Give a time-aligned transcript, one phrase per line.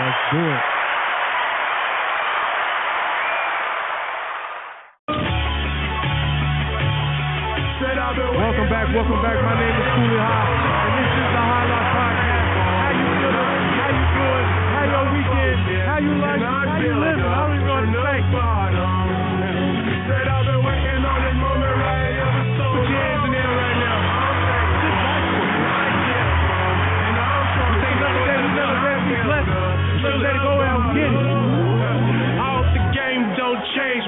[0.00, 0.60] Let's do it.
[8.32, 9.38] Welcome back, welcome back.
[9.44, 10.49] My name is Cooley High,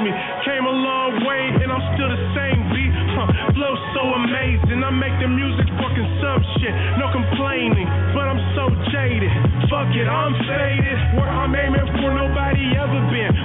[0.03, 0.13] me.
[0.45, 2.93] Came a long way and I'm still the same beat.
[3.15, 3.55] Huh.
[3.55, 4.83] Flow so amazing.
[4.83, 6.73] I make the music fucking for consumption.
[6.99, 9.31] No complaining, but I'm so jaded.
[9.69, 10.99] Fuck it, I'm faded.
[11.19, 13.42] Where I'm aiming for, nobody ever been.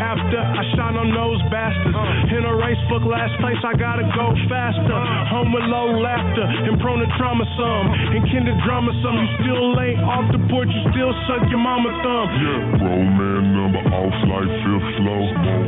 [0.00, 1.96] After I shine on those bastards.
[2.32, 5.05] In a race, fuck last place, I gotta go faster.
[6.46, 7.86] And prone to trauma some.
[8.14, 9.16] And kinder drama some.
[9.16, 12.26] You still ain't off the porch, you still suck your mama thumb.
[12.36, 15.22] Yeah, bro, man, number off like fifth flow.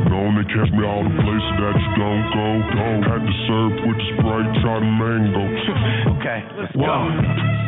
[0.09, 2.47] Known to catch me all the places that you don't go.
[2.75, 5.43] Don't had to serve with the sprite, try the mango.
[6.19, 7.07] Okay, let's Wow.
[7.07, 7.15] go.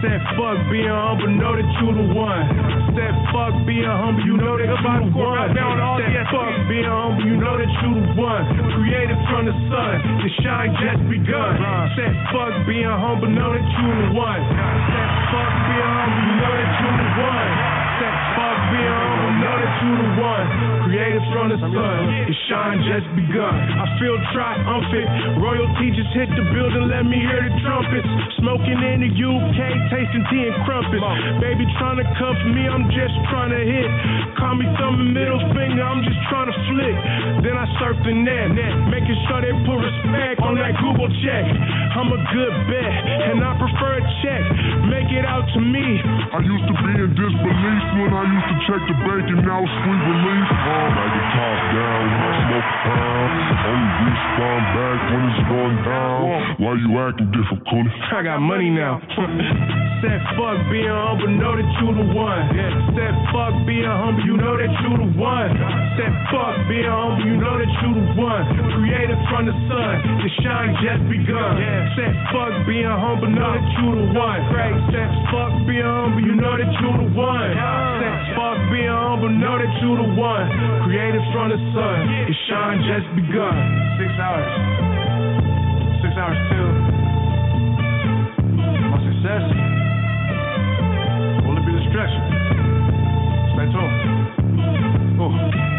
[0.03, 2.43] Said fuck being humble, know that you the one.
[2.97, 5.53] Said fuck being humble, you know that you the one.
[5.53, 8.43] Said fuck being humble, you know that you the one.
[8.75, 9.93] Created from the sun,
[10.25, 11.53] the shine just begun.
[11.95, 13.00] Said fuck being humble,
[13.33, 14.41] know that you the one.
[14.45, 17.51] Said fuck humble, you know that you the one.
[17.97, 19.91] Said fuck humble, know that you
[20.23, 20.47] one.
[20.87, 23.55] Created from the sun, the shine just begun.
[23.79, 25.39] I feel triumphant.
[25.39, 28.07] Royalty just hit the building, let me hear the trumpets.
[28.43, 31.03] Smoking in the UK, tasting tea and crumpets.
[31.39, 33.89] Baby trying to cuff me, I'm just trying to hit.
[34.35, 36.95] Call me thumbing middle finger, I'm just trying to flick.
[37.47, 38.51] Then I surf the net,
[38.91, 41.45] making sure they put respect on that Google check.
[41.95, 42.99] I'm a good bet,
[43.31, 44.43] and I prefer a check.
[44.91, 45.87] Make it out to me.
[46.35, 49.61] I used to be in disbelief when I used to check the bank and now
[49.63, 50.47] sweet relief.
[50.51, 53.31] Like the top down when I smoke a pound.
[53.61, 56.21] Only respawn back when it's going down.
[56.61, 57.51] Why you acting different?
[58.11, 59.01] I got money now.
[60.01, 62.41] Said fuck being humble, know that you the one.
[62.97, 65.53] Said fuck being humble, you know that you the one.
[65.93, 68.43] Said fuck being humble, you know that you the one.
[68.81, 69.93] Created from the sun,
[70.25, 71.53] the shine just begun.
[71.93, 74.41] Said fuck being humble, know that you the one.
[74.89, 77.53] Said fuck being humble, you know that you the one.
[78.01, 80.47] Said fuck being humble, know that you the one.
[80.83, 81.97] Created from the sun,
[82.27, 83.55] the shine just begun.
[84.01, 84.51] Six hours.
[86.03, 86.71] Six hours till
[88.91, 89.43] my success
[91.45, 92.23] will it be destruction.
[93.55, 93.95] Stay tuned.
[95.21, 95.33] Ooh.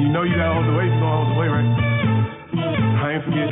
[0.00, 1.66] You know you gotta hold the weight you don't hold the weight, right?
[3.04, 3.50] I ain't forget.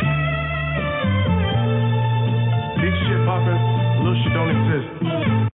[2.80, 3.58] Big shit poppin',
[4.02, 5.47] little shit don't exist.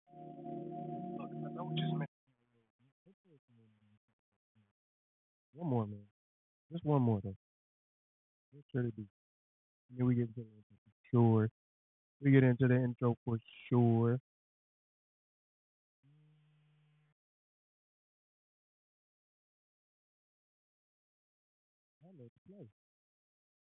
[5.62, 6.00] One more, man.
[6.72, 7.36] Just one more, though.
[8.52, 9.06] Make sure to be.
[9.90, 11.50] And then we get into the intro for sure.
[12.20, 13.38] We get into the intro for
[13.68, 14.18] sure.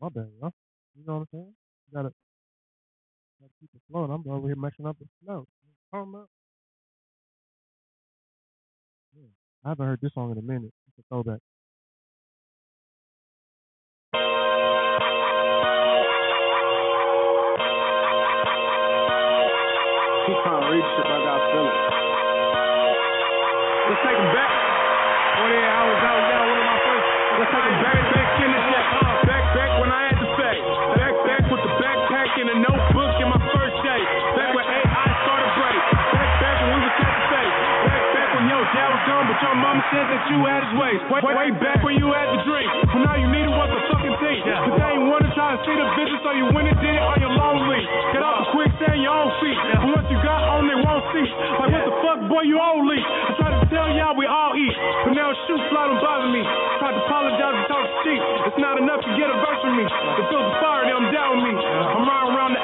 [0.00, 0.52] My bad, y'all.
[0.96, 1.54] You know what I'm saying?
[1.86, 2.12] You gotta,
[3.40, 4.10] gotta keep it flowing.
[4.10, 5.46] I'm over here messing up the flow.
[5.92, 6.26] Come up.
[9.64, 10.72] I haven't heard this song in a minute.
[10.88, 11.40] It's a throwback.
[20.24, 21.78] Keep trying to read shit, but I feel it.
[23.84, 24.52] Let's take him back.
[25.34, 27.08] 48 hours out, yeah, one of my first.
[27.38, 28.73] Let's take him back, back in
[39.58, 41.00] mama said that you had his ways.
[41.10, 42.68] Way, way back when you had the drink.
[42.90, 44.40] But now you need needed was a fucking thing.
[44.42, 47.04] Cause they ain't wanna try to see the vision, so you went and did it
[47.04, 47.82] on your lonely.
[48.14, 49.58] Get off the quicksand, your own feet.
[49.58, 51.26] And once you got on, they won't see.
[51.60, 53.04] Like what the fuck, boy, you all leak.
[53.04, 56.42] I tried to tell y'all we all eat, but now shoe fly don't bother me.
[56.80, 58.20] Tried to apologize and talk cheap.
[58.48, 59.84] It's not enough to get a verse from me.
[59.84, 61.54] It feels the fire, they I'm down with me.
[61.58, 62.62] I'm riding around the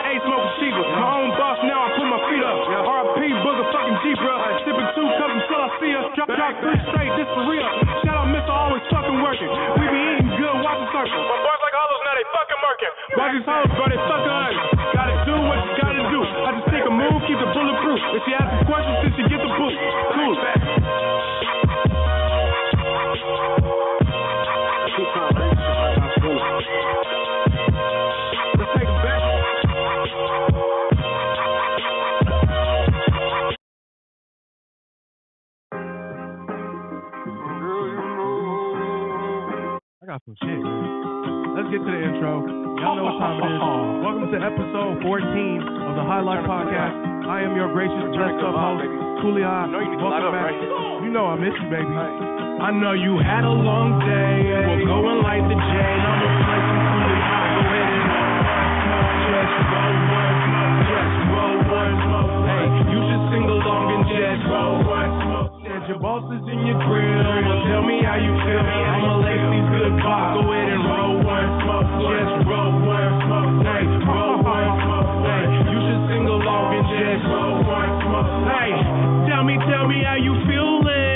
[0.61, 2.69] Smoking My own boss, now I put my feet up.
[2.69, 4.37] RIP, booger fucking Jeep, bro.
[4.69, 6.05] Sipping two cups until I see her.
[6.13, 7.65] Drop, drop three straight, this for real.
[8.05, 8.53] Shout out Mr.
[8.53, 9.49] Always fucking working.
[9.81, 11.17] We be eating good, watch the circle.
[11.17, 12.93] My boys like hollows, now they fucking working.
[13.17, 14.57] Watch these hoes, bro, they fucking us.
[14.93, 16.21] Gotta do what you gotta do.
[16.21, 18.01] I just take a move, keep it bulletproof.
[18.21, 19.75] If she asks questions, then she get the boot.
[20.13, 20.37] Cool.
[45.03, 47.25] 14 of the High Life Podcast.
[47.25, 48.85] I am your gracious dressed up host,
[49.25, 49.65] High.
[49.97, 50.53] Welcome back.
[51.01, 51.89] You know I miss you, baby.
[51.89, 54.85] I know you had a long day.
[54.85, 55.73] We'll go and light the J.
[55.81, 60.37] I'ma play some Cooley Go ahead and just roll one.
[60.85, 61.97] Just roll one.
[62.45, 65.50] Hey, you should sing along and just roll one
[65.91, 67.19] your boss is in your grill.
[67.19, 68.63] Well, tell me how you feel.
[68.63, 70.39] I'ma lay these good vibes.
[70.39, 71.91] Go ahead and roll one smoke.
[71.99, 73.51] Just roll one smoke.
[73.67, 75.11] Hey, roll one smoke.
[75.27, 78.31] Hey, you should sing along and just roll one smoke.
[78.55, 78.71] Hey,
[79.35, 81.10] tell me, tell me how you feeling.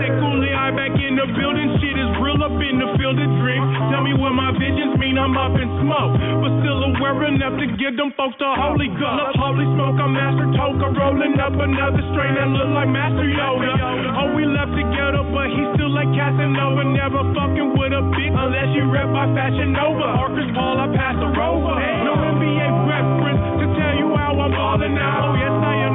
[0.00, 1.68] Say coolly, I back in the building.
[1.78, 3.68] Shit is real up in the field of dreams.
[3.92, 5.18] Tell me what my visions mean.
[5.18, 8.90] I'm up in smoke, but still aware enough to give them folks the holy.
[8.90, 13.74] Look, holy smoke, I'm Master Toka, rolling up another strain that look like Master Yoda.
[14.18, 16.82] Oh, we left together, but he still like Casanova.
[16.90, 20.28] Never fucking with a bitch unless you rep by Fashion Nova.
[20.34, 21.78] Chris Paul, I pass a rover.
[22.02, 25.30] No NBA reference to tell you how I'm ballin' out.
[25.30, 25.93] Oh, yes, I am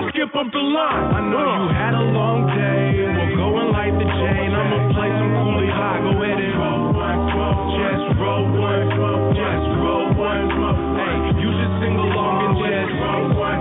[0.00, 1.12] I skip up the line.
[1.12, 3.04] I know you had a long day.
[3.04, 4.48] We'll go and light the chain.
[4.48, 6.00] I'ma play some coolie high.
[6.00, 7.20] Go ahead and roll one.
[7.76, 8.88] Just roll one.
[9.36, 10.48] Just roll one.
[10.96, 13.60] Hey, you should sing along and just roll one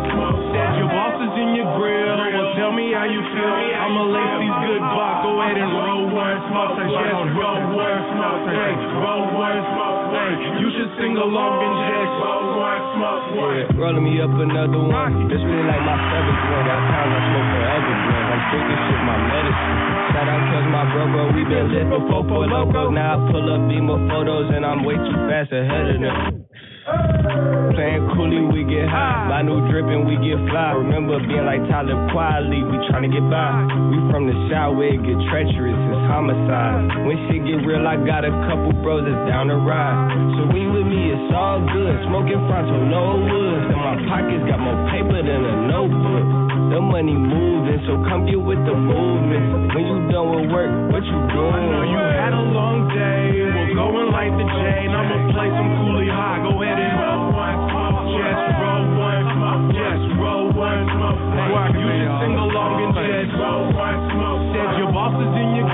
[2.99, 3.55] how you feel.
[3.79, 5.23] I'ma lace these good block.
[5.23, 6.75] Go ahead and roll one smoke.
[6.75, 8.43] Just roll one smoke.
[8.51, 9.99] Hey, roll one smoke.
[10.11, 13.23] Hey, you should sing along and just roll one smoke.
[13.39, 15.31] Yeah, rolling me up another one.
[15.31, 16.63] This really like my seventh one.
[16.67, 18.27] Got time I smoke forever, blunt.
[18.35, 19.77] I'm drinking shit, my medicine.
[20.11, 22.91] Shout out cause my bro, bro, we been lit before for loco.
[22.91, 26.43] Now I pull up, beam my photos, and I'm way too fast ahead of them.
[27.75, 29.29] Playing coolie, we get high.
[29.29, 30.73] Buy new drippin', we get fly.
[30.73, 33.67] Remember being like Tyler quietly, we tryna get by.
[33.93, 34.35] We from the
[34.73, 37.05] where it get treacherous, it's homicide.
[37.05, 40.09] When shit get real, I got a couple bros that's down to ride.
[40.35, 41.95] So when you with me, it's all good.
[42.09, 43.65] Smoking Fronto, no woods.
[43.69, 46.38] And my pockets got more paper than a notebook.
[46.69, 49.73] The money moving, so come get with the movement.
[49.73, 51.49] When you done with work, what you doing?
[51.49, 53.41] I know you had a long day.
[53.41, 54.93] We'll go and light the chain.
[54.93, 56.45] I'ma play some coolie high.
[56.45, 57.57] Go ahead and roll one.
[58.13, 59.73] Just roll one.
[59.73, 61.73] Just roll one smoke.
[61.73, 64.41] You should sing along and just roll one smoke.
[64.53, 65.69] Said your boss is in your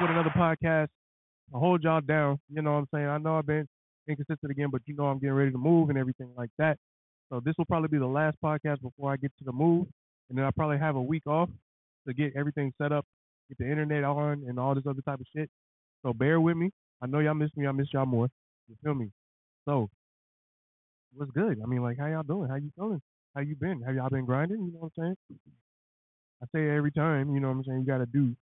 [0.00, 0.88] with another podcast.
[1.54, 2.38] I hold y'all down.
[2.48, 3.06] You know what I'm saying?
[3.06, 3.68] I know I've been
[4.08, 6.78] inconsistent again, but you know I'm getting ready to move and everything like that.
[7.28, 9.86] So this will probably be the last podcast before I get to the move,
[10.28, 11.50] and then I'll probably have a week off
[12.06, 13.04] to get everything set up,
[13.48, 15.50] get the internet on, and all this other type of shit.
[16.02, 16.70] So bear with me.
[17.02, 17.66] I know y'all miss me.
[17.66, 18.28] I miss y'all more.
[18.68, 19.10] You feel me?
[19.66, 19.90] So
[21.14, 21.60] what's good?
[21.62, 22.48] I mean, like, how y'all doing?
[22.48, 23.02] How you feeling?
[23.34, 23.82] How you been?
[23.82, 24.64] Have y'all been grinding?
[24.64, 25.38] You know what I'm saying?
[26.42, 27.34] I say every time.
[27.34, 27.80] You know what I'm saying?
[27.80, 28.34] You got to do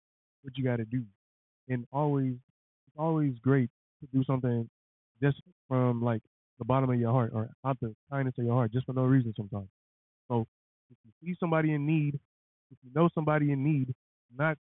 [0.44, 1.04] what you got to do,
[1.70, 2.34] and always,
[2.88, 3.70] it's always great
[4.02, 4.70] to do something
[5.22, 6.22] just from like
[6.60, 9.04] the bottom of your heart or out the kindness of your heart, just for no
[9.04, 9.70] reason sometimes.
[10.30, 10.46] So
[10.92, 12.16] if you see somebody in need,
[12.72, 13.94] if you know somebody in need,
[14.36, 14.58] not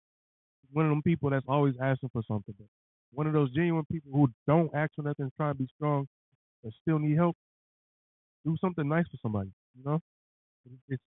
[0.71, 2.67] one of them people that's always asking for something, but
[3.13, 6.07] one of those genuine people who don't ask for nothing, trying to be strong,
[6.63, 7.35] but still need help,
[8.45, 9.51] do something nice for somebody.
[9.77, 9.99] You know,
[10.89, 11.01] it's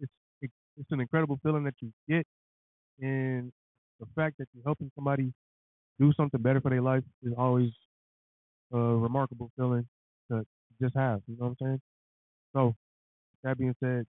[0.00, 2.26] it's it's, it's an incredible feeling that you get,
[3.00, 3.52] and
[4.00, 5.32] the fact that you're helping somebody
[5.98, 7.70] do something better for their life is always
[8.72, 9.86] a remarkable feeling
[10.30, 10.44] to
[10.80, 11.20] just have.
[11.26, 11.80] You know what I'm saying?
[12.54, 12.74] So
[13.42, 14.06] that being said,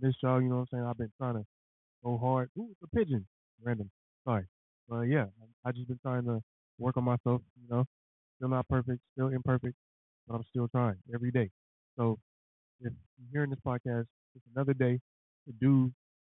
[0.00, 0.84] this show, you know what I'm saying?
[0.84, 1.44] I've been trying to
[2.04, 2.50] go hard.
[2.58, 3.26] Ooh, it's a pigeon.
[3.62, 3.90] Random.
[4.24, 4.44] Sorry.
[4.88, 5.26] But yeah,
[5.64, 6.42] I just been trying to
[6.78, 7.84] work on myself, you know.
[8.36, 9.74] Still not perfect, still imperfect,
[10.26, 11.50] but I'm still trying every day.
[11.96, 12.18] So
[12.80, 14.98] if you're hearing this podcast, it's another day
[15.46, 15.92] to do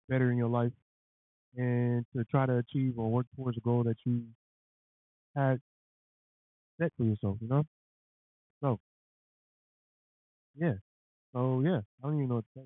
[0.10, 0.72] better in your life
[1.57, 4.24] and to try to achieve or work towards a goal that you
[5.35, 5.62] had
[6.79, 7.63] set for yourself, you know?
[8.62, 8.79] So
[10.55, 10.74] yeah.
[11.33, 12.65] So yeah, I don't even know what to say.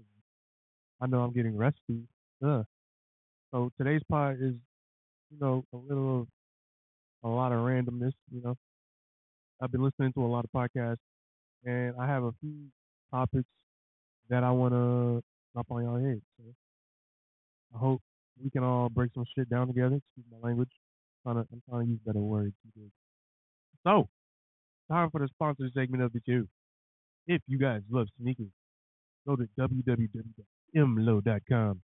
[1.02, 2.04] I know I'm getting rusty.
[2.46, 2.66] Ugh.
[3.52, 4.56] So today's pod is,
[5.32, 6.28] you know, a little,
[7.24, 8.14] a lot of randomness.
[8.32, 8.56] You know,
[9.62, 10.98] I've been listening to a lot of podcasts,
[11.66, 12.68] and I have a few
[13.12, 13.48] topics
[14.30, 16.22] that I want to drop on y'all head.
[16.38, 16.44] So
[17.76, 18.02] I hope
[18.44, 19.96] we can all break some shit down together.
[19.96, 20.70] Excuse my language.
[21.26, 22.54] I'm trying to, I'm trying to use better words.
[23.84, 24.08] So,
[24.90, 26.46] time for the sponsor segment of the show.
[27.28, 28.52] If you guys love sneakers,
[29.28, 30.22] go to www.mlo.com
[30.76, 31.82] and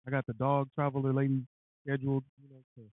[0.07, 1.47] I got the dog traveler lady
[1.87, 2.91] scheduled, you know, to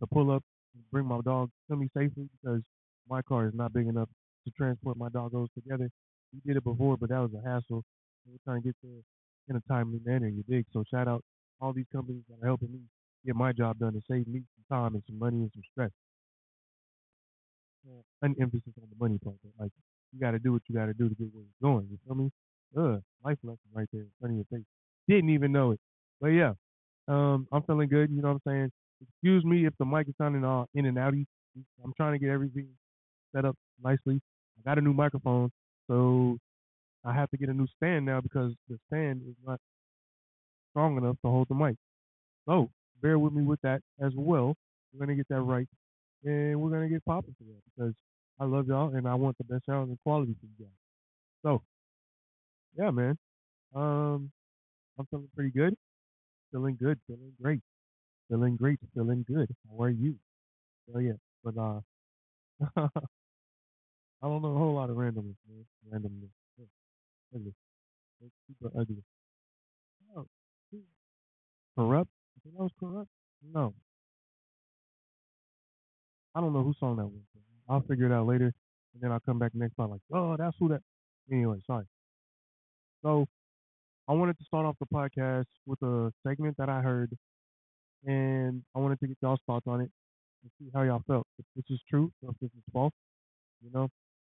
[0.00, 2.62] to pull up and bring my dog to me safely because
[3.08, 4.08] my car is not big enough
[4.46, 5.90] to transport my doggos together.
[6.32, 7.84] We did it before, but that was a hassle.
[8.26, 9.02] We're trying to get there
[9.48, 10.66] in a timely manner, you dig?
[10.72, 11.22] So shout out
[11.60, 12.80] all these companies that are helping me
[13.26, 15.90] get my job done and save me some time and some money and some stress.
[18.22, 19.36] An emphasis on the money part.
[19.58, 19.72] Like
[20.12, 21.88] you got to do what you got to do to get where you're going.
[21.90, 22.30] You feel me?
[22.76, 24.66] Ugh, life lesson right there in front of your face.
[25.08, 25.80] Didn't even know it,
[26.20, 26.52] but yeah,
[27.08, 28.10] um, I'm feeling good.
[28.10, 28.72] You know what I'm saying?
[29.02, 31.26] Excuse me if the mic is sounding all in and outy.
[31.84, 32.68] I'm trying to get everything
[33.34, 34.20] set up nicely.
[34.58, 35.50] I got a new microphone,
[35.88, 36.38] so
[37.04, 39.60] I have to get a new stand now because the stand is not
[40.70, 41.76] strong enough to hold the mic.
[42.46, 42.70] So
[43.02, 44.54] bear with me with that as well.
[44.92, 45.68] We're gonna get that right,
[46.24, 47.94] and we're gonna get popping today because
[48.40, 50.74] I love y'all and I want the best sound and quality for you guys.
[51.42, 51.62] So,
[52.76, 53.16] yeah, man.
[53.74, 54.30] Um,
[54.98, 55.74] I'm feeling pretty good.
[56.52, 56.98] Feeling good.
[57.06, 57.60] Feeling great.
[58.28, 58.78] Feeling great.
[58.94, 59.48] Feeling good.
[59.70, 60.16] How are you?
[60.94, 62.88] Oh yeah, but uh,
[64.22, 65.66] I don't know a whole lot of randomness, man.
[65.92, 66.30] Randomness.
[67.34, 67.54] Ugly.
[68.22, 69.02] Uh, it's super uh, ugly.
[70.16, 70.26] Oh,
[71.76, 72.10] corrupt?
[72.42, 73.08] Think that was corrupt?
[73.52, 73.74] No.
[76.34, 77.20] I don't know who song that was.
[77.68, 78.52] I'll figure it out later,
[78.94, 80.82] and then I'll come back next time like, oh, that's who that.
[81.30, 81.84] Anyway, sorry.
[83.02, 83.26] So,
[84.08, 87.10] I wanted to start off the podcast with a segment that I heard,
[88.04, 89.90] and I wanted to get y'all's thoughts on it
[90.42, 91.26] and see how y'all felt.
[91.38, 92.92] If this is true if this is false.
[93.64, 93.88] You know,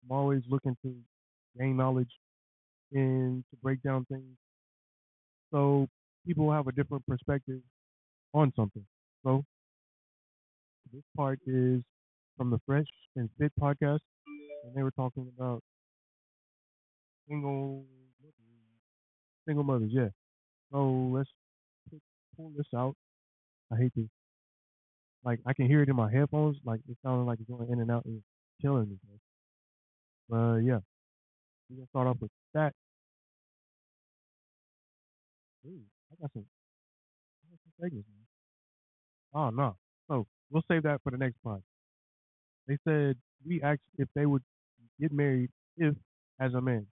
[0.04, 0.94] I'm always looking to
[1.58, 2.10] gain knowledge
[2.92, 4.36] and to break down things
[5.52, 5.86] so
[6.26, 7.60] people have a different perspective
[8.34, 8.86] on something.
[9.24, 9.44] So
[10.92, 11.82] this part is
[12.36, 14.00] from the Fresh and Fit podcast,
[14.64, 15.62] and they were talking about
[17.28, 17.84] single
[19.46, 19.90] single mothers.
[19.92, 20.08] Yeah.
[20.72, 21.30] So let's
[22.36, 22.94] pull this out.
[23.72, 24.08] I hate this.
[25.24, 27.80] like I can hear it in my headphones, like it sounding like it's going in
[27.80, 28.22] and out and
[28.60, 28.98] killing me.
[30.28, 30.80] But uh, yeah,
[31.70, 32.74] we're gonna start off with that.
[35.66, 35.80] Ooh,
[36.12, 36.46] I got some,
[37.44, 38.26] I got some segments, man.
[39.34, 39.76] Oh no,
[40.08, 41.62] so we'll save that for the next part.
[42.68, 44.42] They said we asked if they would
[45.00, 45.94] get married if
[46.40, 46.86] as a man.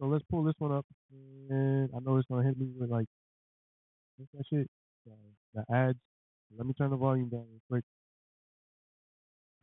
[0.00, 0.86] So let's pull this one up,
[1.50, 3.06] and I know it's gonna hit me with like
[4.16, 4.68] what's that shit?
[5.06, 5.12] The,
[5.54, 5.98] the ads.
[6.56, 7.84] Let me turn the volume down real quick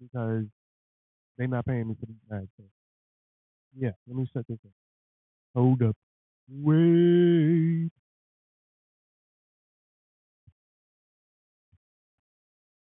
[0.02, 0.46] because
[1.38, 2.50] they're not paying me for these ads.
[2.58, 2.79] So.
[3.78, 4.72] Yeah, let me set this up.
[5.56, 5.96] Hold up.
[6.50, 7.90] Wait.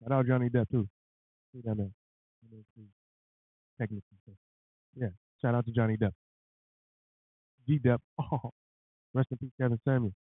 [0.02, 0.88] Shout out Johnny Depp too.
[1.54, 1.94] See that man.
[3.80, 4.04] Technically.
[4.96, 5.10] Yeah.
[5.42, 6.12] Shout out to Johnny Depp.
[7.68, 8.00] G Depp.
[8.20, 8.52] Oh.
[9.14, 10.14] Rest in peace, Kevin Samuel.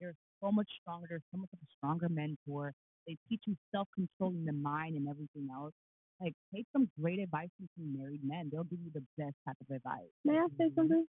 [0.00, 1.20] That are so much stronger.
[1.32, 2.72] So much of a stronger mentor.
[3.08, 5.72] They teach you self control in the mind and everything else.
[6.20, 8.50] Like, take some great advice from some married men.
[8.52, 10.12] They'll give you the best type of advice.
[10.24, 10.74] May I say mm-hmm.
[10.74, 11.06] something?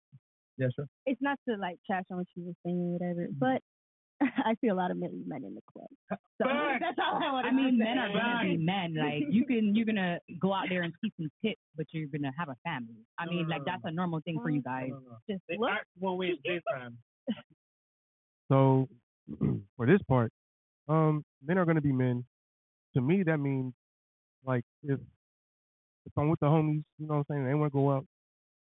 [0.58, 0.88] Yeah, sure.
[1.06, 3.40] It's not to like trash on what she was saying or whatever, mm-hmm.
[3.40, 3.62] but
[4.22, 5.88] I see a lot of married men in the club.
[6.12, 6.48] Uh, so
[6.80, 7.54] that's all I want to say.
[7.54, 7.84] I mean, say.
[7.84, 8.96] men are gonna be men.
[8.96, 12.34] Like you can, you're gonna go out there and see some tits, but you're gonna
[12.38, 13.06] have a family.
[13.20, 14.70] I No, mean, no, like no, that's a normal thing for you mm-hmm.
[14.70, 14.90] guys.
[14.90, 15.18] No, no, no.
[15.30, 15.70] Just They look.
[15.72, 16.98] act one way at the same time.
[18.48, 18.88] So
[19.76, 20.32] for this part,
[20.88, 22.26] um, men are gonna be men.
[22.96, 23.74] To me, that means
[24.46, 25.00] like if
[26.06, 28.06] if I'm with the homies, you know what I'm saying, they want to go out,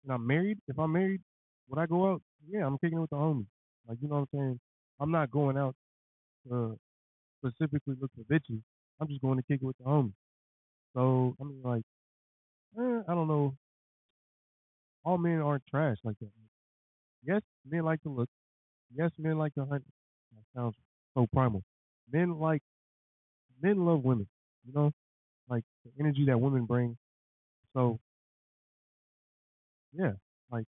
[0.05, 0.59] and I'm married.
[0.69, 1.21] If I'm married,
[1.69, 2.23] would I go out?
[2.49, 3.47] Yeah, I'm kicking it with the homies.
[3.89, 4.61] Like you know what I'm saying.
[5.01, 5.75] I'm not going out
[6.49, 6.79] to
[7.39, 8.61] specifically look for bitches.
[9.01, 10.13] I'm just going to kick it with the homies.
[10.95, 11.83] So I mean, like,
[12.79, 13.55] eh, I don't know.
[15.05, 16.31] All men aren't trash like that.
[17.25, 18.29] Yes, men like to look.
[18.97, 19.85] Yes, men like to hunt.
[20.35, 20.75] That sounds
[21.15, 21.63] so primal.
[22.13, 22.63] Men like
[23.63, 24.27] men love women,
[24.67, 24.93] you know,
[25.49, 26.97] like the energy that women bring.
[27.75, 27.99] So
[29.93, 30.13] yeah,
[30.51, 30.65] like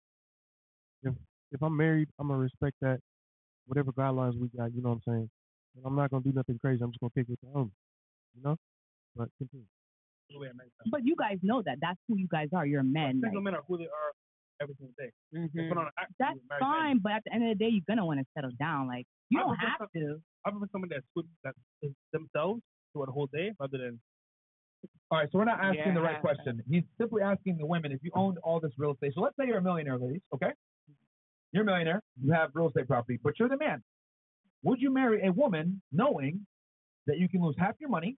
[1.03, 1.15] if
[1.53, 3.01] if I'm married, I'm gonna respect that.
[3.67, 5.31] Whatever guidelines we got, you know what I'm saying.
[5.77, 6.83] And I'm not gonna do nothing crazy.
[6.83, 7.71] I'm just gonna kick it with the homies,
[8.35, 8.57] you know.
[9.17, 9.67] But continue.
[10.31, 10.91] The way I meant that.
[10.91, 11.79] But you guys know that.
[11.81, 12.67] That's who you guys are.
[12.67, 13.21] You're men.
[13.23, 14.13] Single like, men are who they are
[14.61, 15.11] every single day.
[15.35, 18.51] On that's fine, but at the end of the day, you're gonna want to settle
[18.59, 18.87] down.
[18.89, 20.21] Like you I don't have to.
[20.45, 24.01] I prefer someone that's with that is themselves throughout the whole day rather than
[25.11, 26.63] All right, so we're not asking the right question.
[26.71, 29.13] He's simply asking the women if you owned all this real estate.
[29.15, 30.53] So let's say you're a millionaire, ladies, okay?
[31.53, 33.83] You're a millionaire, you have real estate property, but you're the man.
[34.63, 36.47] Would you marry a woman knowing
[37.07, 38.17] that you can lose half your money,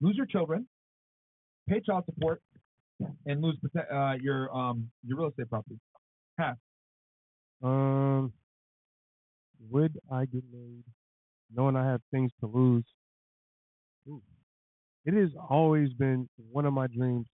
[0.00, 0.66] lose your children,
[1.68, 2.42] pay child support,
[3.26, 3.56] and lose
[3.92, 5.78] uh, your um your real estate property?
[6.38, 6.56] Half.
[7.62, 8.32] Um,
[9.70, 10.84] would I get married
[11.54, 12.84] knowing I have things to lose?
[14.08, 14.20] Ooh.
[15.04, 17.26] It has always been one of my dreams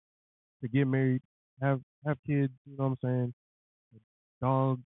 [0.62, 1.22] to get married,
[1.60, 2.52] have have kids.
[2.66, 3.34] You know what I'm saying?
[3.94, 4.80] A dog,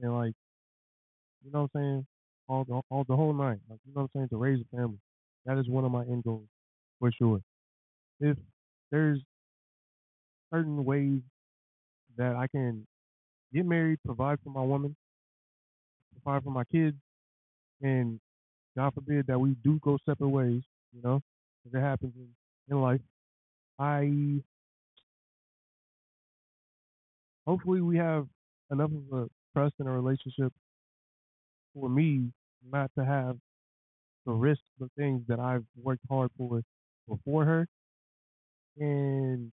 [0.00, 0.34] and like,
[1.44, 2.06] you know what I'm saying?
[2.48, 3.58] All the all the whole night.
[3.68, 4.28] Like, you know what I'm saying?
[4.30, 4.98] To raise a family.
[5.46, 6.48] That is one of my end goals
[6.98, 7.40] for sure.
[8.20, 8.36] If
[8.90, 9.20] there's
[10.52, 11.20] certain ways
[12.16, 12.86] that I can
[13.52, 14.96] get married, provide for my woman,
[16.22, 16.96] provide for my kids,
[17.82, 18.20] and
[18.76, 21.20] God forbid that we do go separate ways, you know,
[21.66, 23.00] if it happens in, in life.
[23.78, 24.40] I
[27.46, 28.26] hopefully we have
[28.70, 30.52] enough of a trust in a relationship
[31.74, 32.32] for me
[32.70, 33.36] not to have
[34.26, 36.62] to risk the things that I've worked hard for
[37.08, 37.66] before her
[38.78, 39.52] and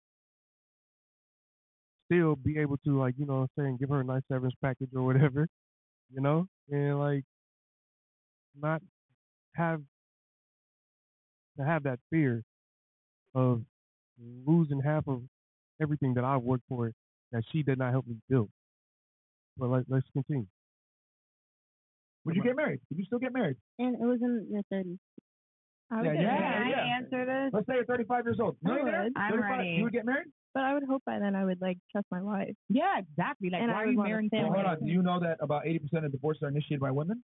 [2.11, 4.55] still be able to like, you know what I'm saying, give her a nice severance
[4.61, 5.47] package or whatever,
[6.13, 6.47] you know?
[6.71, 7.23] And like
[8.59, 8.81] not
[9.55, 9.81] have
[11.57, 12.41] to have that fear
[13.35, 13.61] of
[14.45, 15.21] losing half of
[15.81, 16.91] everything that I've worked for
[17.31, 18.49] that she did not help me build.
[19.57, 20.45] But let, let's continue.
[22.25, 22.79] Would you get married?
[22.89, 23.55] Did you still get married?
[23.77, 24.97] And it was in your 30s.
[25.91, 26.69] I would Yeah, get yeah, married.
[26.71, 26.97] yeah.
[26.97, 27.53] answer this?
[27.53, 28.57] Let's say you're 35 years old.
[28.61, 28.73] No,
[29.15, 29.69] I'm ready.
[29.69, 30.27] You would get married?
[30.53, 32.55] But I would hope by then I would like trust my wife.
[32.69, 33.49] Yeah, exactly.
[33.49, 34.49] Like, And why I are would you want marrying family.
[34.49, 34.85] Well, hold on.
[34.85, 37.23] Do you know that about 80% of divorces are initiated by women?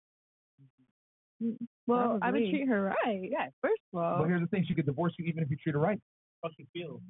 [1.43, 3.29] Mm, well, I would treat her right.
[3.31, 4.19] Yeah, first of all.
[4.19, 5.99] But here's the thing: she could divorce you even if you treat her right.
[6.43, 7.01] How she feel?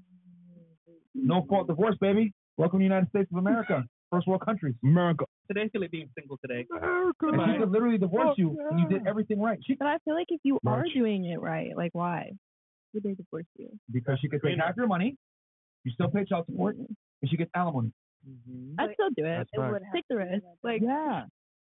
[1.14, 2.34] No fault divorce, baby.
[2.58, 4.76] Welcome to the United States of America, first world countries.
[4.84, 5.26] America.
[5.48, 6.66] Today's still being single today.
[6.72, 7.14] And
[7.54, 9.60] she could literally divorce you, and you did everything right.
[9.66, 12.32] She But I feel like if you are doing it right, like why
[12.94, 13.70] would they divorce you?
[13.92, 15.16] because she could take half your money,
[15.88, 17.92] you still pay child support, and she gets alimony.
[18.78, 19.38] I'd still do it.
[19.38, 19.82] That's right.
[19.96, 20.44] Take the risk.
[20.62, 21.24] Like Yeah.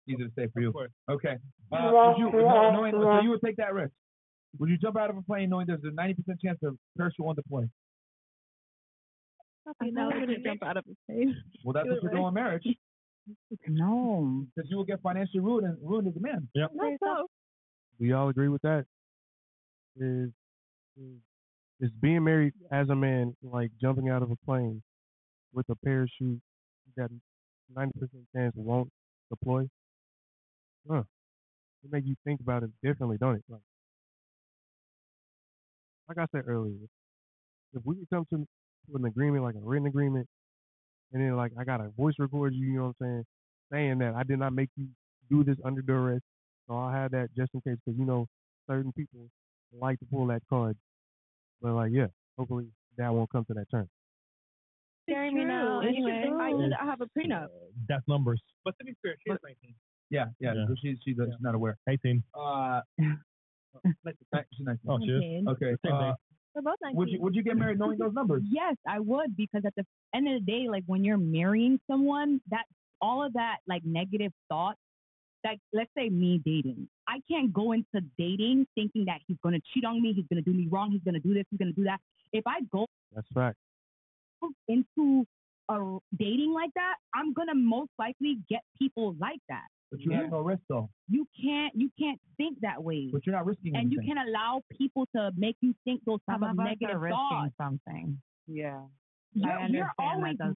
[0.07, 0.71] Easy to say for you.
[1.09, 1.37] Okay.
[1.71, 3.91] Uh, would you, knowing, so you would take that risk?
[4.59, 7.37] Would you jump out of a plane knowing there's a 90% chance of parachute won't
[7.37, 7.63] deploy?
[9.79, 11.35] I know I'm gonna jump out of a plane.
[11.63, 12.63] Well, that's Either what you're doing in marriage,
[13.67, 14.45] No.
[14.55, 16.47] because you will get financially ruined and ruined as a man.
[16.55, 16.71] Yep.
[16.75, 17.27] Not so.
[17.99, 18.85] Do y'all agree with that?
[19.97, 20.29] Is
[20.97, 21.19] is,
[21.81, 24.81] is being married as a man like jumping out of a plane
[25.53, 26.39] with a parachute
[26.95, 27.09] that
[27.75, 28.89] ninety percent chance won't
[29.29, 29.67] deploy?
[30.89, 31.03] Huh.
[31.83, 33.43] It make you think about it differently, don't it?
[33.49, 33.61] Like,
[36.07, 36.75] like I said earlier,
[37.73, 40.27] if we could come to, to an agreement, like a written agreement,
[41.13, 43.25] and then like I got a voice record you, you know what I'm saying,
[43.71, 44.87] saying that I did not make you
[45.29, 46.21] do this under duress,
[46.67, 48.27] so I'll have that just in case, because you know
[48.69, 49.29] certain people
[49.73, 50.75] like to pull that card.
[51.61, 52.65] But like, yeah, hopefully
[52.97, 53.87] that won't come to that term.
[55.09, 55.79] Scaring me now.
[55.81, 56.39] It's Anyway, true.
[56.41, 57.47] I should have a prenup.
[57.89, 58.41] That's numbers.
[58.63, 59.73] But to be fair, she's 19.
[60.09, 60.53] Yeah, yeah.
[60.53, 60.65] Yeah.
[60.67, 61.77] So she's she's, she's not aware.
[61.89, 62.23] 18.
[62.37, 62.81] Uh,
[64.51, 64.79] she's 19.
[64.89, 65.47] Oh, shit.
[65.47, 65.65] Okay.
[65.67, 65.75] Okay.
[65.85, 66.13] Same Uh, thing.
[66.55, 66.97] We're both 19.
[66.97, 68.43] would you would you get married knowing those numbers?
[68.51, 72.41] Yes, I would because at the end of the day, like when you're marrying someone,
[72.49, 72.65] that
[73.01, 74.77] all of that like negative thoughts,
[75.43, 79.85] like let's say me dating, I can't go into dating thinking that he's gonna cheat
[79.85, 81.99] on me, he's gonna do me wrong, he's gonna do this, he's gonna do that.
[82.33, 83.57] If I go That's fact.
[84.67, 85.25] into
[85.69, 89.65] a dating like that, I'm gonna most likely get people like that.
[89.91, 90.89] But you have no risk though.
[91.09, 93.09] You can't you can't think that way.
[93.11, 94.15] But you're not risking And you anything.
[94.15, 97.17] can allow people to make you think those type Some of of us negative risking
[97.17, 97.53] thoughts.
[97.57, 98.21] something.
[98.47, 98.79] Yeah.
[99.33, 100.55] You're, I you're always that.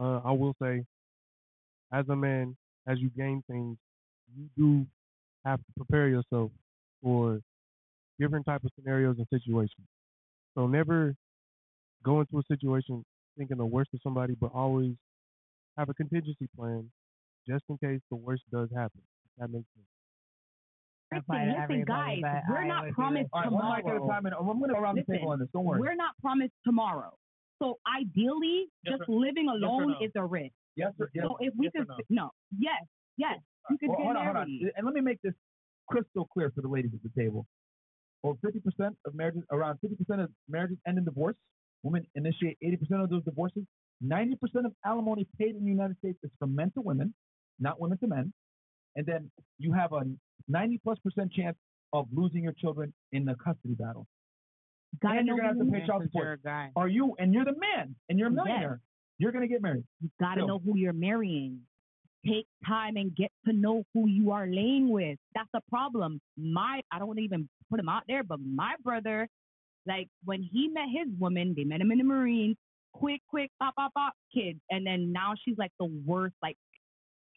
[0.00, 0.84] Uh, I will say,
[1.92, 3.76] as a man, as you gain things,
[4.36, 4.86] you do
[5.44, 6.50] have to prepare yourself
[7.02, 7.40] for
[8.18, 9.86] different type of scenarios and situations.
[10.54, 11.14] So never
[12.04, 13.04] go into a situation
[13.36, 14.94] thinking the worst of somebody, but always
[15.76, 16.90] have a contingency plan
[17.46, 19.00] just in case the worst does happen.
[19.24, 19.86] If that makes sense.
[21.22, 24.20] apply listen, guys, we're not promised All right, one mic at a tomorrow.
[24.40, 25.48] I'm going to go around the table on this.
[25.52, 25.80] Don't worry.
[25.80, 27.14] We're not promised tomorrow.
[27.60, 30.04] So ideally, Yes just or- living or alone no?
[30.04, 30.52] is a risk.
[30.76, 31.08] Yes, sir.
[31.14, 31.24] Yes.
[31.26, 32.82] So if we Yes or could, no, yes,
[33.16, 33.38] yes,
[33.70, 34.70] you could Well, hold on, hold on.
[34.76, 35.34] And let me make this
[35.88, 37.46] crystal clear for the ladies at the table.
[38.24, 41.36] Over 50% of marriages, around 50% of marriages end in divorce.
[41.82, 43.62] Women initiate 80% of those divorces.
[44.04, 47.14] 90% of alimony paid in the United States is from men to women,
[47.60, 48.32] not women to men.
[48.96, 50.02] And then you have a
[50.48, 51.56] 90 plus percent chance
[51.92, 54.06] of losing your children in the custody battle.
[55.02, 56.40] And you're gonna have to pay child support.
[56.76, 57.14] Are you?
[57.18, 58.44] And you're the man, and you're a Yes.
[58.44, 58.80] millionaire.
[59.18, 59.84] You're gonna get married.
[60.00, 61.66] You gotta know who you're marrying.
[62.26, 65.18] Take time and get to know who you are laying with.
[65.34, 66.20] That's the problem.
[66.36, 69.28] My, I don't even put him out there, but my brother,
[69.86, 72.56] like when he met his woman, they met him in the Marines.
[72.92, 76.56] Quick, quick, pop, pop, pop, kids, and then now she's like the worst, like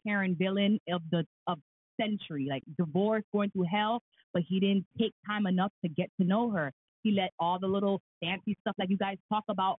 [0.04, 1.58] Karen villain of the of
[2.00, 4.00] century, like divorce, going through hell.
[4.32, 6.72] But he didn't take time enough to get to know her.
[7.02, 9.76] He let all the little fancy stuff, like you guys talk about,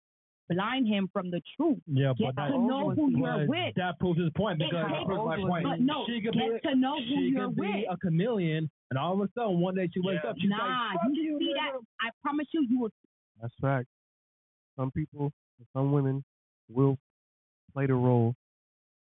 [0.49, 1.77] blind him from the truth.
[1.87, 3.73] Yeah, Get but to that, know who you're with.
[3.75, 5.63] that proves his point because takes- proves my point.
[5.63, 7.85] But no, she could get be, to know who she you're could be with.
[7.89, 10.29] a chameleon, and all of a sudden one day she wakes Yeah.
[10.31, 11.79] up, she's Nah, like, "Fuck you you, see that?
[12.01, 12.89] I promise you, you will.
[13.41, 13.87] That's fact.
[14.75, 15.31] Some people,
[15.73, 16.23] some women
[16.69, 16.97] will
[17.73, 18.35] play the role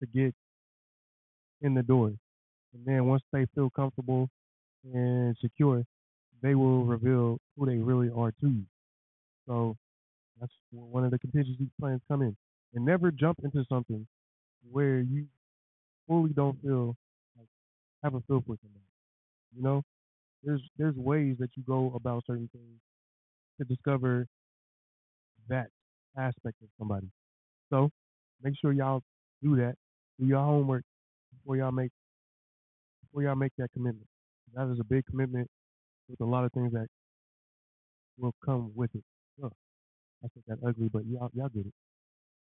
[0.00, 0.34] to get
[1.60, 2.08] in the door.
[2.74, 4.28] And then once they feel comfortable
[4.94, 5.84] and secure,
[6.42, 8.64] they will reveal who they really are to you.
[9.46, 9.76] So
[10.40, 12.36] that's one of the contingency plans come in.
[12.74, 14.06] And never jump into something
[14.70, 15.26] where you
[16.06, 16.96] fully don't feel
[17.36, 17.48] like
[18.02, 18.84] have a feel for somebody.
[19.56, 19.82] You know,
[20.44, 22.80] there's there's ways that you go about certain things
[23.58, 24.26] to discover
[25.48, 25.68] that
[26.16, 27.08] aspect of somebody.
[27.70, 27.90] So
[28.42, 29.02] make sure y'all
[29.42, 29.74] do that.
[30.20, 30.84] Do your homework
[31.32, 31.90] before y'all make
[33.02, 34.06] before y'all make that commitment.
[34.54, 35.48] That is a big commitment
[36.08, 36.86] with a lot of things that
[38.18, 39.04] will come with it.
[40.24, 41.72] Ugh, I think that ugly, but y'all y'all get it.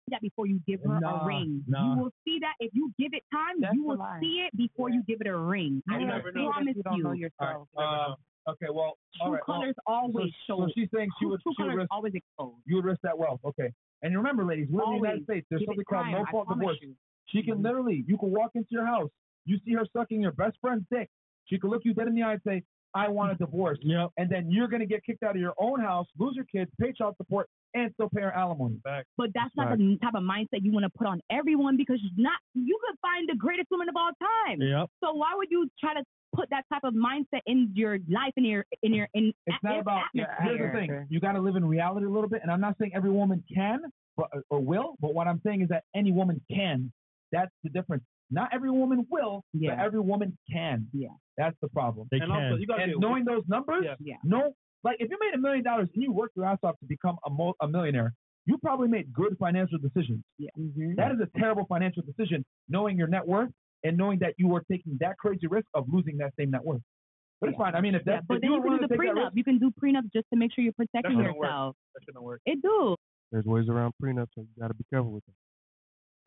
[0.09, 1.63] that before you give her Nah, a ring.
[1.67, 1.95] nah.
[1.95, 4.19] You will see that if you give it time, That's you the will lie.
[4.19, 5.81] see it before you give it a ring.
[5.89, 6.49] I You never know.
[6.51, 7.29] promise You don't know you.
[7.29, 7.67] yourself.
[7.77, 8.15] Um,
[8.49, 9.41] okay, well, all True right.
[9.47, 10.65] well, colors always so, show.
[10.67, 12.57] So she's saying she true, would, true she would colors risk, always exposed.
[12.65, 13.39] you would risk that wealth.
[13.45, 13.71] Okay.
[14.01, 15.23] And remember, ladies, we're in the United Always.
[15.25, 15.47] States.
[15.49, 16.77] There's Give it something called time, no I fault promise divorce.
[16.81, 16.95] you.
[17.27, 19.09] She can literally, you can walk into your house,
[19.45, 21.09] you see her sucking your best friend's dick.
[21.45, 23.79] She could look you dead in the eye and say, I want a divorce.
[23.81, 24.11] Yep.
[24.17, 26.69] And then you're going to get kicked out of your own house, lose your kids,
[26.79, 28.75] pay child support, and still pay her alimony.
[28.83, 29.05] Back.
[29.17, 32.37] But that's not the type of mindset you want to put on everyone because not
[32.53, 34.61] you could find the greatest woman of all time.
[34.61, 34.89] Yep.
[35.03, 36.03] So why would you try to
[36.35, 39.79] put that type of mindset in your life in your in your in It's not
[39.79, 40.03] about.
[40.15, 40.37] atmosphere?
[40.43, 42.41] Here's the thing: you got to live in reality a little bit.
[42.41, 43.81] And I'm not saying every woman can,
[44.17, 44.95] but or will.
[44.99, 46.91] But what I'm saying is that any woman can.
[47.31, 48.03] That's the difference.
[48.31, 49.75] Not every woman will, Yeah.
[49.75, 50.87] but every woman can.
[50.93, 51.09] Yeah.
[51.37, 52.07] That's the problem.
[52.11, 52.43] They and can.
[52.43, 53.95] also, you got to and knowing those numbers, Yeah.
[53.99, 54.15] Yeah.
[54.23, 56.85] no, like if you made a million dollars and you worked your ass off to
[56.85, 58.13] become a, mo- a millionaire,
[58.45, 60.23] you probably made good financial decisions.
[60.39, 60.49] Yeah.
[60.57, 60.95] Mm-hmm.
[60.95, 63.51] That is a terrible financial decision, knowing your net worth
[63.83, 66.81] and knowing that you were taking that crazy risk of losing that same net worth.
[67.39, 67.73] But it's fine.
[67.75, 69.23] I mean, if Yeah, but if then you you can do the to take prenup.
[69.25, 71.47] risk, You can do prenup just to make sure you're protecting shouldn't work.
[71.47, 71.75] yourself.
[71.95, 72.41] That shouldn't work.
[72.45, 72.95] It do.
[73.31, 75.33] There's ways around prenups, so you got to be careful with them.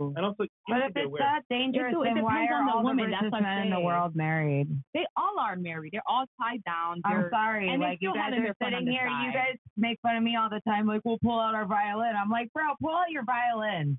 [0.00, 1.18] And also, you But have if it's aware.
[1.22, 3.22] that dangerous, It do- it then why depends are on the all woman, the that's
[3.22, 4.68] richest what I'm men in the world married?
[4.92, 5.92] They all are married.
[5.92, 7.00] They're all tied down.
[7.04, 9.06] I'm They're- sorry, and they like you still guys are their fun on sitting here.
[9.06, 10.86] You guys make fun of me all the time.
[10.86, 12.16] Like we'll pull out our violin.
[12.16, 13.98] I'm like, bro, pull out your violin.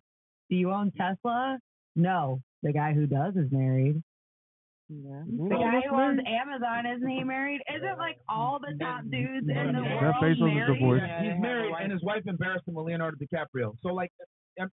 [0.50, 1.58] Do you own Tesla?
[1.96, 2.42] No.
[2.64, 4.02] The guy who does is married.
[4.90, 5.24] Yeah.
[5.26, 7.62] The guy who owns Amazon isn't he married?
[7.74, 10.74] Isn't like all the top dudes in the Jeff world Bezos is married?
[10.80, 11.06] divorced.
[11.22, 13.76] he's married and his wife embarrassed him with Leonardo DiCaprio.
[13.82, 14.12] So like,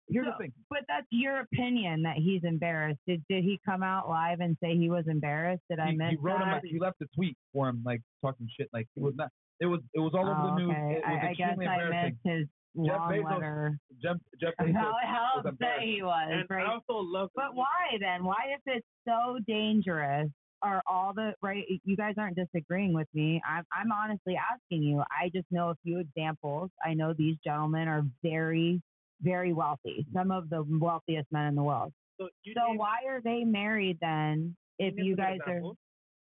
[0.09, 0.53] here's the thing.
[0.71, 3.01] But that's your opinion that he's embarrassed.
[3.07, 5.63] Did did he come out live and say he was embarrassed?
[5.71, 6.49] Did I he, miss he wrote him.
[6.49, 6.65] that?
[6.65, 8.69] A, he left a tweet for him, like talking shit.
[8.73, 9.29] Like it was not.
[9.61, 9.81] It was.
[9.95, 10.71] It was all over Oh, the news.
[10.71, 10.93] okay.
[10.93, 12.19] It was I, I guess extremely I embarrassing.
[12.25, 12.49] missed his
[12.87, 13.79] Jeff long Bezos- letter.
[14.03, 16.29] Jeff, Jeff Bezos How, how was upset he was.
[16.31, 16.67] And right?
[16.67, 17.29] I also love.
[17.35, 18.25] But why then?
[18.25, 20.29] Why if it's so dangerous?
[20.65, 21.65] Are all the right?
[21.85, 23.43] You guys aren't disagreeing with me.
[23.45, 25.01] I'm I'm honestly asking you.
[25.01, 26.71] I just know a few examples.
[26.85, 28.81] I know these gentlemen are very,
[29.23, 30.07] very wealthy.
[30.13, 31.93] Some of the wealthiest men in the world.
[32.21, 34.57] So, you So why are they married then?
[34.79, 35.77] If you some guys are examples.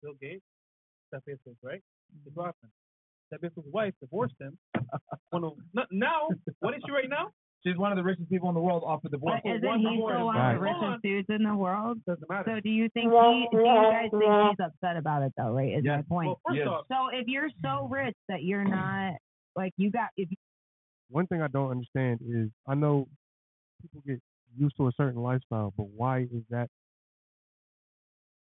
[0.03, 0.43] Bill Gates,
[1.13, 1.81] Jeff Bezos, right?
[2.25, 2.73] His girlfriend.
[3.33, 4.57] Jeff Bezos' wife divorced him.
[5.31, 5.53] One of,
[5.91, 6.29] now,
[6.61, 7.29] what is she right now?
[7.67, 9.41] She's one of the richest people in the world off of divorce.
[9.45, 10.15] But isn't one he divorce.
[10.15, 10.55] still one Right.
[10.55, 10.91] of the Hold on.
[10.91, 11.99] richest dudes in the world?
[12.07, 12.53] Doesn't matter.
[12.55, 13.49] So do you think he?
[13.51, 15.51] Do you guys think he's upset about it though?
[15.53, 15.73] Right?
[15.77, 15.97] Is Yes.
[15.99, 16.27] my point.
[16.29, 16.69] well, first Yes.
[16.69, 19.15] off, So if you're so rich that you're not
[19.57, 20.29] like you got if
[21.11, 23.09] One thing I don't understand is I know
[23.83, 24.21] people get
[24.57, 26.69] used to a certain lifestyle, but why is that?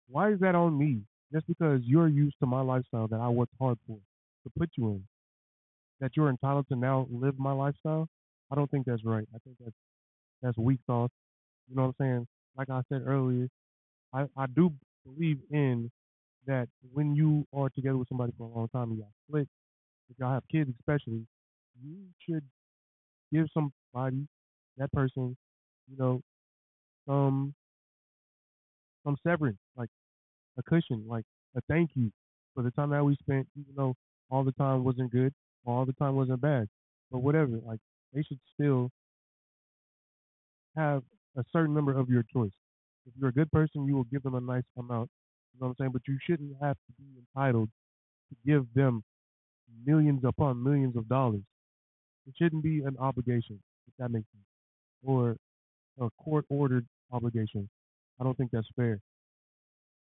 [0.10, 1.02] Why is that on me?
[1.32, 4.90] Just because you're used to my lifestyle that I worked hard for to put you
[4.90, 5.04] in,
[6.00, 8.08] that you're entitled to now live my lifestyle.
[8.52, 9.28] I don't think that's right.
[9.34, 9.76] I think that's
[10.42, 11.10] that's weak sauce.
[11.70, 12.28] You know what I'm saying?
[12.58, 13.48] Like I said earlier,
[14.14, 14.72] I, I do
[15.06, 15.90] believe in
[16.46, 19.48] that when you are together with somebody for a long time y'all split,
[20.10, 21.26] if y'all have kids especially,
[21.82, 21.96] you
[22.28, 22.44] should
[23.32, 24.28] give somebody,
[24.78, 25.36] that person,
[25.90, 26.22] you know,
[27.08, 27.54] some
[29.04, 29.90] some severance, like
[30.58, 32.12] a cushion, like a thank you
[32.54, 33.94] for the time that we spent, even though
[34.30, 35.34] all the time wasn't good
[35.66, 36.68] all the time wasn't bad.
[37.12, 37.80] But whatever, like
[38.14, 38.90] they should still
[40.76, 41.04] have
[41.38, 42.52] a certain number of your choice.
[43.06, 45.10] If you're a good person, you will give them a nice amount.
[45.54, 45.92] You know what I'm saying?
[45.92, 47.70] But you shouldn't have to be entitled
[48.30, 49.04] to give them
[49.86, 51.42] millions upon millions of dollars.
[52.28, 54.46] It shouldn't be an obligation, if that makes sense,
[55.04, 55.36] or
[56.00, 57.70] a court ordered obligation.
[58.20, 59.00] I don't think that's fair.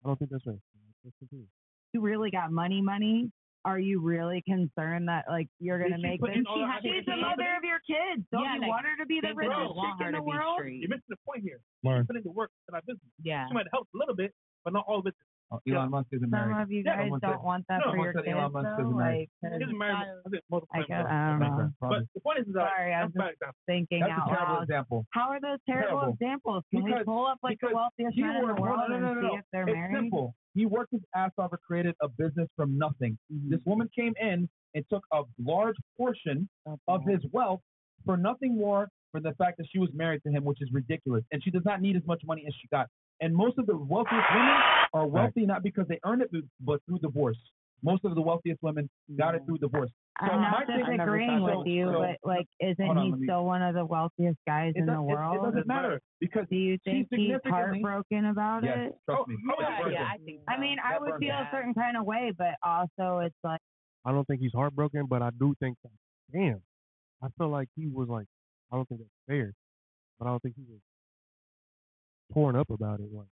[0.03, 0.57] I don't think that's fair.
[1.03, 1.45] Let's continue.
[1.93, 3.31] you really got money, money,
[3.65, 6.37] are you really concerned that like you're gonna Did she make put this?
[6.39, 8.23] in all that She's the mother of your kids.
[8.31, 10.13] Don't Yeah, you like, want her to be the they richest want chick her in
[10.15, 10.55] to the be world?
[10.59, 10.79] straight.
[10.79, 11.59] you're missing the point here.
[11.83, 11.99] Mark.
[12.03, 13.11] She's putting the work in our business.
[13.23, 13.47] Yeah.
[13.49, 14.31] She might help a little bit,
[14.63, 15.15] but not all of it.
[15.49, 16.61] Oh, Elon Musk isn't Some married.
[16.61, 18.83] of you Yeah, guys someone don't want that no, for your kids, Elon Musk though.
[18.83, 19.29] isn't married.
[19.29, 21.71] Like, 'cause She's I I, guess, I don't know.
[21.79, 23.55] But the point is that Sorry, I that's was a bad example.
[23.65, 24.63] Thinking That's out a terrible loud.
[24.63, 25.05] example.
[25.11, 26.13] How are those terrible, Terrible.
[26.19, 26.63] examples?
[26.71, 28.99] Can we pull up like the wealthiest he men in the worked- no, world no,
[28.99, 29.39] no, and no, see no.
[29.39, 29.95] if they're It's married?
[29.95, 30.35] simple.
[30.53, 33.17] He worked his ass off and created a business from nothing.
[33.31, 33.49] Mm-hmm.
[33.51, 36.49] This woman came in and took a large portion
[36.89, 37.61] of his wealth
[38.03, 41.23] for nothing more for the fact that she was married to him, which is ridiculous.
[41.31, 42.87] And she does not need as much money as she got.
[43.21, 44.61] And most of the wealthiest women
[44.93, 46.29] are wealthy not because they earned it,
[46.61, 47.37] but through divorce.
[47.83, 49.91] Most of the wealthiest women got it through divorce.
[50.19, 53.25] So I'm not thing- disagreeing so- with you, so- but like, isn't on, he me-
[53.27, 56.55] still one of the wealthiest guys in the does- it- it doesn't matter because do
[56.55, 58.97] you think he's heartbroken about Yes, it?
[59.05, 59.37] trust oh, me.
[59.47, 60.05] Oh, That burns him.
[60.07, 60.41] I think.
[60.47, 61.45] I mean, I would feel him.
[61.45, 63.61] a certain kind of way, but also it's like.
[64.05, 65.91] I don't think he's heartbroken, but I do think, that,
[66.31, 66.61] damn,
[67.21, 68.25] I feel like he was like,
[68.71, 69.53] I don't think that's fair,
[70.17, 70.79] but I don't think he was
[72.33, 73.11] torn up about it.
[73.13, 73.27] Like,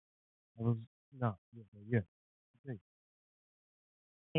[0.60, 0.78] I was,
[1.20, 2.00] no, yeah, yeah.
[2.68, 2.72] I.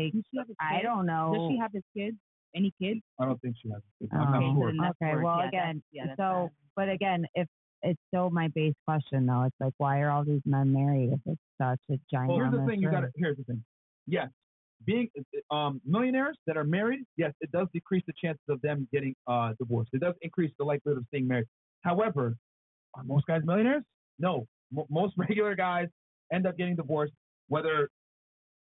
[0.01, 0.83] Like, Does she have a I kid?
[0.83, 1.33] don't know.
[1.33, 2.17] Does she have his kids?
[2.55, 3.01] Any kids?
[3.19, 3.81] I don't think she has.
[3.99, 4.11] kids.
[4.13, 4.67] I'm not sure.
[4.67, 7.47] then that's Okay, well, Yeah, again, yeah, that's so, but again, if
[7.81, 11.19] it's still my base question though, it's like, why are all these men married if
[11.25, 12.29] it's such a giant?
[12.29, 12.81] Well, here's the thing.
[12.81, 13.11] You got to.
[13.15, 13.63] Here's the thing.
[14.07, 14.29] Yes,
[14.85, 15.09] being
[15.51, 19.53] um, millionaires that are married, yes, it does decrease the chances of them getting uh,
[19.59, 19.89] divorced.
[19.93, 21.47] It does increase the likelihood of staying married.
[21.81, 22.35] However,
[22.95, 23.83] are most guys millionaires?
[24.19, 24.47] No.
[24.71, 25.87] Mo most regular guys
[26.31, 27.13] end up getting divorced.
[27.47, 27.89] Whether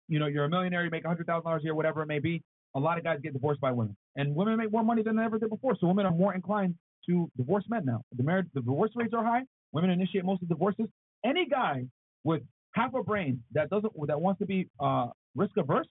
[0.07, 2.19] you know you're a millionaire, you make hundred thousand dollars a year, whatever it may
[2.19, 2.41] be.
[2.75, 5.23] A lot of guys get divorced by women, and women make more money than they
[5.23, 5.77] ever did before.
[5.79, 6.75] So women are more inclined
[7.07, 8.01] to divorce men now.
[8.17, 9.43] The marriage, the divorce rates are high.
[9.71, 10.87] Women initiate most of the divorces.
[11.23, 11.85] Any guy
[12.23, 12.41] with
[12.73, 15.87] half a brain that doesn't that wants to be uh, risk averse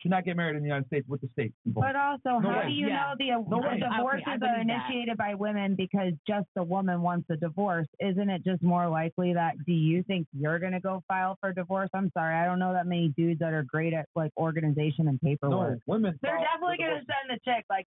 [0.00, 1.52] should not get married in the United States with the state.
[1.66, 1.88] involved.
[1.92, 2.66] But also, No how way.
[2.68, 4.60] do you know the, No the divorces Okay, are believe that.
[4.60, 7.86] initiated by women because just the woman wants a divorce?
[8.00, 11.90] Isn't it just more likely that do you think you're gonna go file for divorce?
[11.94, 15.20] I'm sorry, I don't know that many dudes that are great at like organization and
[15.20, 15.74] paperwork.
[15.74, 16.18] No, women.
[16.22, 17.86] They're definitely gonna send the check like,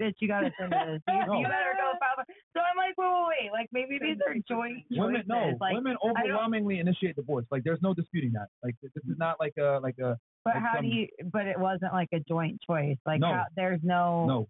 [0.00, 1.00] bitch, you gotta send this.
[1.08, 1.38] You, No.
[1.38, 2.24] you better go file.
[2.54, 3.52] So I'm like, wait, wait, wait.
[3.52, 5.28] Like maybe these are joint Women, choices.
[5.28, 7.44] no, like, women overwhelmingly initiate divorce.
[7.50, 8.48] Like there's no disputing that.
[8.64, 10.16] Like this is not like a like a.
[10.44, 11.06] But like how some- do you?
[11.32, 12.96] But it wasn't like a joint choice.
[13.06, 13.28] Like No.
[13.34, 14.26] how, there's no.
[14.26, 14.48] No,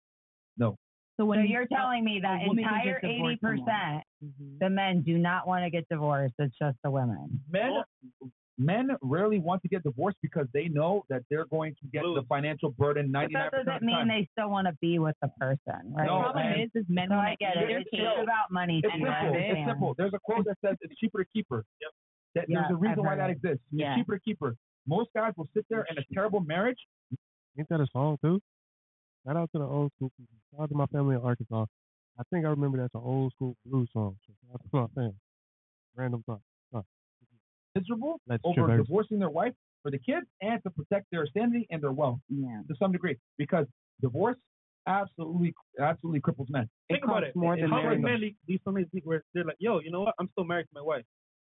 [0.56, 0.70] no.
[1.16, 4.04] So So when you're telling me that a woman can entire just divorce eighty percent,
[4.60, 6.34] the men do not want to get divorced.
[6.38, 7.40] It's just the women.
[7.50, 7.82] Men,
[8.60, 12.22] men rarely want to get divorced because they know that they're going to get the
[12.28, 14.98] financial burden But 99 that percent of doesn't the mean they still want to be
[14.98, 16.06] with the person, right?
[16.06, 16.60] No, The problem man.
[16.60, 17.66] is, is men So want I get it.
[17.66, 18.02] their It's kids.
[18.04, 18.80] just about money.
[18.84, 19.32] It's too, simple.
[19.32, 19.94] I It's simple.
[19.96, 21.64] There's a quote that says it's cheaper to keep her.
[21.80, 21.90] Yep.
[22.34, 23.38] That, Yeah, there's a reason why that it.
[23.40, 23.64] exists.
[23.72, 23.96] Yeah.
[23.96, 24.54] Cheaper to keep her.
[24.86, 26.78] Most guys will sit there in a terrible marriage.
[27.58, 28.40] Ain't that a song too?
[29.26, 30.36] Shout out to the old school people.
[30.52, 31.64] Shout out to my family in Arkansas.
[32.18, 34.16] I think I remember that's an old school blues song.
[34.26, 35.16] So shout out to my family.
[35.96, 36.40] Random thought.
[37.74, 37.80] Huh.
[37.80, 38.86] miserable Let's over traverse.
[38.86, 42.62] divorcing their wife for the kids and to protect their sanity and their wealth Yeah.
[42.68, 43.66] to some degree because
[44.00, 44.36] divorce
[44.86, 46.68] absolutely absolutely cripples men.
[46.88, 47.36] Think about it.
[47.36, 50.00] more How than many marrying men these- these families where they're like, yo, you know
[50.02, 50.14] what?
[50.18, 51.04] I'm still married to my wife.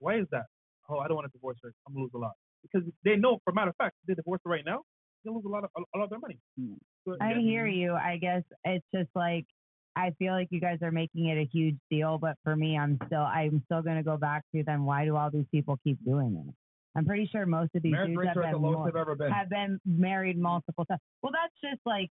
[0.01, 0.46] Why is that?
[0.88, 1.72] Oh, I don't want to divorce her.
[1.87, 4.14] I'm gonna lose a lot because they know, for a matter of fact, if they
[4.14, 4.83] divorce her right now,
[5.25, 6.38] they'll lose a lot of a lot of their money.
[7.05, 7.38] So, I yeah.
[7.40, 7.94] hear you.
[7.94, 9.46] I guess it's just like
[9.94, 12.98] I feel like you guys are making it a huge deal, but for me, I'm
[13.07, 16.44] still I'm still gonna go back to then why do all these people keep doing
[16.46, 16.55] it?
[16.94, 18.96] I'm pretty sure most of these Marriage dudes have are at the been, mo- they've
[18.96, 19.31] ever been.
[19.31, 21.00] have been married multiple times.
[21.22, 22.11] Well, that's just like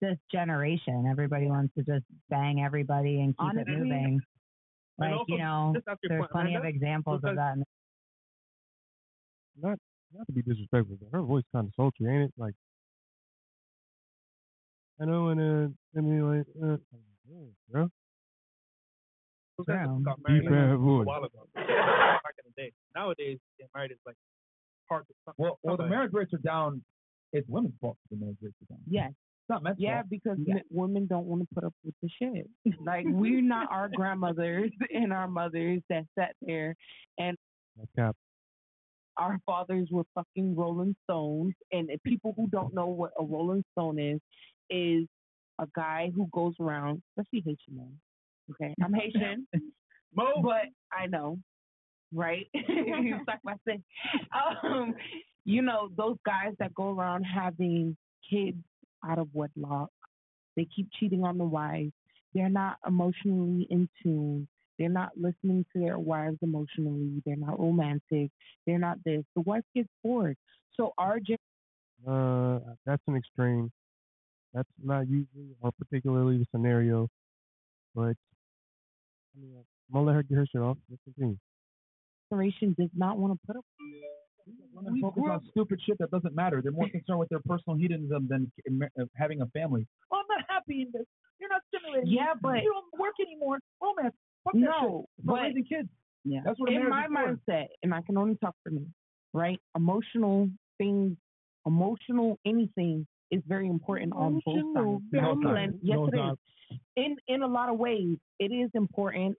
[0.00, 1.06] this generation.
[1.10, 4.20] Everybody wants to just bang everybody and keep Honestly, it moving.
[4.98, 7.56] Like also, you know, just after your there's point, plenty of examples of that.
[9.60, 9.78] Not
[10.12, 12.32] not to be disrespectful, but her voice kind of sultry, ain't it?
[12.36, 12.54] Like
[15.00, 16.76] I know, and uh, I mean, like, uh,
[17.30, 17.88] Mm, yeah, bro.
[19.58, 19.66] Those
[20.04, 21.46] got married like, a while ago.
[21.54, 22.72] Back in the day.
[22.94, 24.16] Nowadays, getting married is like
[24.88, 25.32] hard to.
[25.36, 26.82] Well, well, the marriage rates are down.
[27.32, 28.80] It's women's fault the marriage rates are down.
[28.88, 29.10] Yes.
[29.10, 30.10] It's not men's Yeah, fault.
[30.10, 30.54] because Yeah.
[30.70, 32.48] women don't want to put up with the shit.
[32.80, 36.74] Like we're not our grandmothers and our mothers that sat there
[37.18, 37.36] and
[37.76, 38.16] That's cap.
[39.16, 41.54] our fathers were fucking Rolling Stones.
[41.70, 44.20] And people who don't know what a Rolling Stone is,
[44.70, 45.06] is
[45.60, 47.98] a guy who goes around, especially Haitian men.
[48.50, 49.46] Okay, I'm Haitian,
[50.14, 51.38] but I know,
[52.12, 52.46] right?
[52.52, 53.82] it's like I said,
[54.64, 54.94] um,
[55.44, 57.96] you know, those guys that go around having
[58.28, 58.58] kids
[59.08, 59.90] out of wedlock.
[60.56, 61.92] They keep cheating on the wives.
[62.34, 64.48] They're not emotionally in tune.
[64.78, 67.22] They're not listening to their wives emotionally.
[67.24, 68.30] They're not romantic.
[68.66, 69.24] They're not this.
[69.34, 70.36] The wife gets bored.
[70.74, 71.36] So our gen-
[72.06, 73.70] Uh, that's an extreme.
[74.54, 77.08] That's not usually or particularly the scenario,
[77.94, 78.16] but
[79.36, 80.76] I mean, I'm gonna let her get her shit off.
[80.90, 81.36] Let's continue.
[82.32, 83.64] generation does not want to put up.
[84.74, 86.60] Women We focus on stupid shit that doesn't matter.
[86.62, 88.50] They're more concerned with their personal hedonism than
[88.98, 89.86] uh, having a family.
[90.10, 91.06] Oh, I'm not happy in this.
[91.38, 92.10] You're not stimulating.
[92.10, 92.16] me.
[92.16, 93.58] Yeah, but- you don't work anymore.
[93.80, 94.14] Romance.
[94.44, 95.10] Fuck that No, shit.
[95.18, 95.88] It's about but- raising kids.
[96.24, 96.40] Yeah.
[96.44, 97.36] That's what in my for.
[97.48, 98.86] mindset, and I can only talk for me,
[99.32, 99.58] right?
[99.76, 101.16] Emotional things,
[101.66, 104.66] emotional anything is very important on both sides.
[104.74, 106.20] No Mental and- yes, No it is.
[106.20, 106.36] time.
[106.96, 109.36] In in a lot of ways, it is important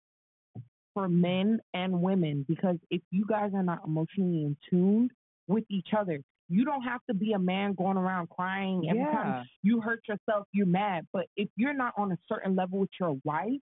[0.95, 5.09] for men and women because if you guys are not emotionally in tune
[5.47, 9.12] with each other, you don't have to be a man going around crying every Yeah.
[9.12, 11.07] time you hurt yourself, you're mad.
[11.12, 13.61] But if you're not on a certain level with your wife,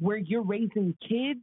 [0.00, 1.40] where you're raising kids,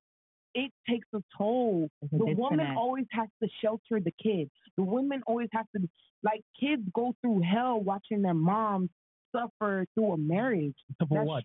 [0.56, 1.90] it takes a toll.
[2.04, 2.78] A The woman disconnect.
[2.78, 4.52] always has to shelter the kids.
[4.78, 5.88] The women always have to,
[6.24, 8.90] like, kids go through hell watching their moms
[9.36, 10.76] suffer through a marriage.
[10.98, 11.44] For That's- what?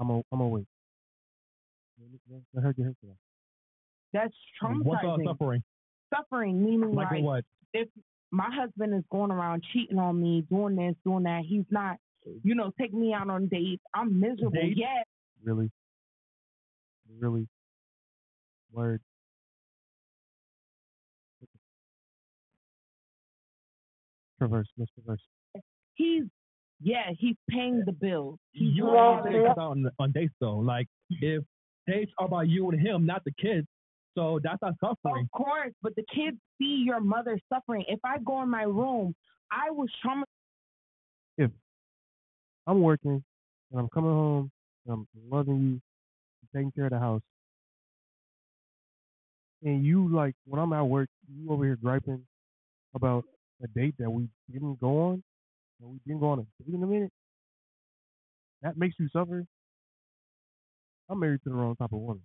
[0.00, 0.66] I'm a, I'm a wait.
[2.60, 3.16] Her get her stuff.
[4.12, 5.62] That's um, What's all suffering?
[6.14, 7.44] Suffering meaning Like like, what?
[7.72, 7.88] if
[8.30, 11.98] my husband is going around cheating on me, doing this, doing that, he's not,
[12.42, 13.82] you know, taking me out on dates.
[13.94, 14.50] I'm miserable.
[14.50, 14.78] Dates?
[14.78, 15.06] Yes,
[15.44, 15.70] Really?
[17.18, 17.46] Really?
[18.72, 19.00] Word.
[24.38, 24.86] Traverse, Mr.
[25.04, 25.20] Traverse.
[25.94, 26.24] he's
[26.84, 28.38] yeah, he's paying the bills.
[28.52, 29.42] He's You doing always everything.
[29.42, 30.56] think about on, on dates though.
[30.58, 31.44] Like if
[31.86, 33.66] dates are about you and him, not the kids,
[34.16, 35.24] so that's not suffering.
[35.24, 37.84] Of course, but the kids see your mother suffering.
[37.88, 39.14] If I go in my room,
[39.52, 40.24] I was traumatized.
[41.38, 41.50] If
[42.66, 43.22] I'm working
[43.70, 44.50] and I'm coming home and
[44.88, 45.80] I'm loving you,
[46.54, 47.22] taking care of the house,
[49.62, 52.22] and you like when I'm at work, you over here griping
[52.94, 53.24] about
[53.62, 55.22] a date that we didn't go on,
[55.80, 57.12] and we didn't go on a date in a minute.
[58.62, 59.44] That makes you suffer.
[61.08, 62.22] I'm married to the wrong type of woman,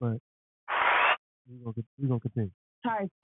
[0.00, 0.18] but
[1.48, 2.50] we're gonna we're gonna continue.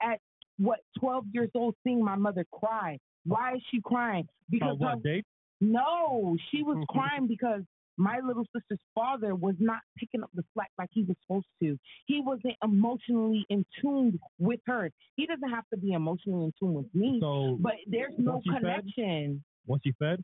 [0.01, 0.19] at
[0.57, 2.97] what 12 years old seeing my mother cry.
[3.25, 4.27] Why is she crying?
[4.49, 5.25] Because About what her- date?
[5.61, 7.61] No, she was crying because
[7.97, 11.77] my little sister's father was not picking up the slack like he was supposed to.
[12.05, 14.91] He wasn't emotionally in tune with her.
[15.15, 18.45] He doesn't have to be emotionally in tune with me, So but there's no once
[18.45, 18.61] you fed?
[18.61, 19.43] connection.
[19.65, 20.23] Once you fed,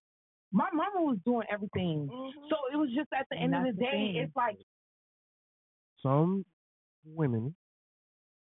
[0.52, 2.08] My mama was doing everything.
[2.14, 2.48] Mm-hmm.
[2.50, 4.16] So it was just at the end of the the day, thing.
[4.18, 4.58] it's like
[6.02, 6.46] some
[7.06, 7.56] women,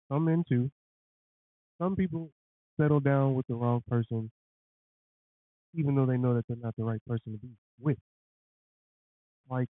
[0.09, 0.70] some men too,
[1.79, 2.31] some people
[2.81, 4.31] settle down with the wrong person,
[5.74, 7.49] even though they know that they're not the right person to be
[7.81, 7.99] with.
[9.51, 9.68] Like,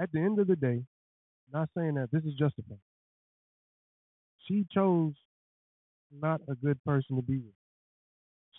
[0.00, 0.82] at the end of the day,
[1.52, 2.78] not saying that this is justified.
[4.46, 5.12] She chose
[6.20, 7.54] not a good person to be with.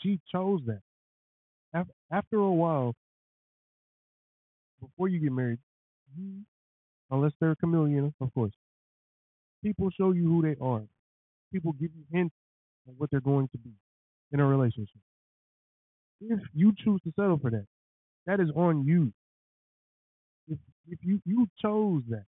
[0.02, 0.82] She chose that.
[2.12, 2.94] After a while,
[4.80, 5.60] before you get married,
[7.10, 8.54] unless they're a chameleon, of course.
[9.64, 10.84] People show you who they are.
[11.52, 12.36] People give you hints
[12.88, 13.72] on what they're going to be
[14.32, 15.02] in a relationship.
[16.22, 17.66] If you choose to settle for that,
[18.28, 19.12] that is on you.
[20.90, 22.26] If you you chose that,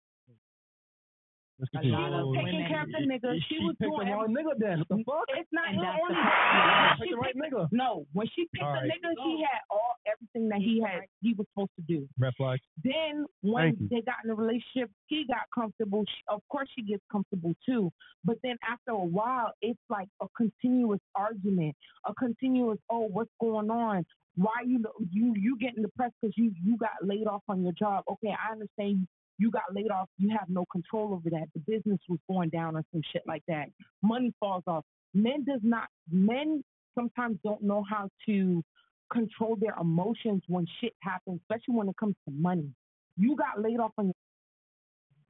[1.60, 3.38] she was taking care of the nigga.
[3.50, 4.46] She, was picked doing the wrong everything.
[4.46, 4.78] nigga then.
[4.80, 5.26] What the fuck?
[5.38, 6.34] It's not And no, that's only problem.
[6.34, 6.96] that.
[7.00, 7.64] Pick She the right picked- nigga.
[7.72, 8.92] No, when she picked All the right.
[8.92, 12.08] nigga, he had all everything that he had he was supposed to do.
[12.20, 12.60] Red flag.
[12.84, 13.88] Then when Thank you.
[13.90, 16.04] they got in a relationship, he got comfortable.
[16.06, 17.92] She, of course, she gets comfortable too.
[18.26, 21.76] But then after a while, it's like a continuous argument,
[22.08, 24.06] a continuous oh, what's going on?
[24.36, 28.04] Why you you you getting depressed because you you got laid off on your job?
[28.10, 28.92] Okay, I understand.
[29.02, 29.08] You
[29.52, 30.10] got laid off.
[30.18, 31.48] You have no control over that.
[31.54, 33.68] The business was going down or some shit like that.
[34.02, 34.84] Money falls off.
[35.14, 35.88] Men does not.
[36.12, 36.64] Men
[36.96, 38.64] sometimes don't know how to
[39.12, 42.70] control their emotions when shit happens, especially when it comes to money.
[43.18, 44.14] You got laid off on your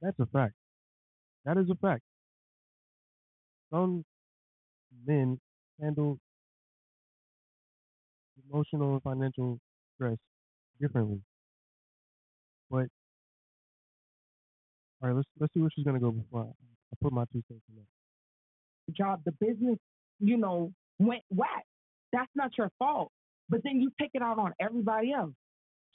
[0.00, 0.54] That's a fact.
[1.44, 2.02] That is a fact.
[3.70, 4.04] Some
[5.06, 5.38] men
[5.80, 6.18] handle
[8.50, 9.58] emotional and financial
[9.94, 10.16] stress
[10.80, 11.20] differently.
[12.70, 12.86] But
[15.04, 17.42] all right, let's let's see where she's gonna go before I, I put my two
[17.46, 17.84] cents in there.
[18.86, 19.20] The job.
[19.26, 19.78] The business,
[20.18, 21.64] you know, went whack.
[22.12, 23.12] That's not your fault.
[23.50, 25.34] But then you take it out on everybody else.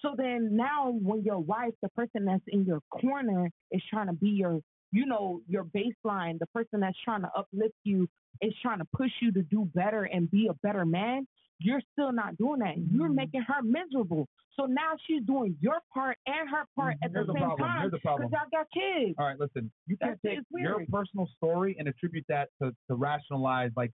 [0.01, 4.13] So then now when your wife, the person that's in your corner, is trying to
[4.13, 4.59] be your,
[4.91, 8.07] you know, your baseline, the person that's trying to uplift you,
[8.41, 11.25] is trying to push you to do better and be a better man,
[11.59, 12.75] you're still not doing that.
[12.91, 14.27] You're making her miserable.
[14.53, 17.67] So now she's doing your part and her part at Here's the the same problem.
[17.69, 18.29] time Here's the problem.
[18.31, 19.15] y'all got kids.
[19.17, 19.71] All right, listen.
[19.87, 23.91] You can't take your personal story and attribute that to, to rationalize, like,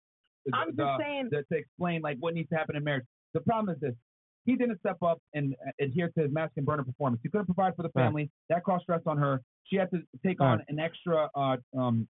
[0.52, 3.04] I'm just the- saying- the- to explain like what needs to happen in marriage.
[3.34, 3.94] The problem is this:
[4.44, 7.20] he didn't step up and adhere to his mask and burner performance.
[7.22, 8.04] He couldn't provide for the Right.
[8.04, 8.30] family.
[8.48, 9.40] That caused stress on her.
[9.64, 12.08] She had to take on an extra uh, um,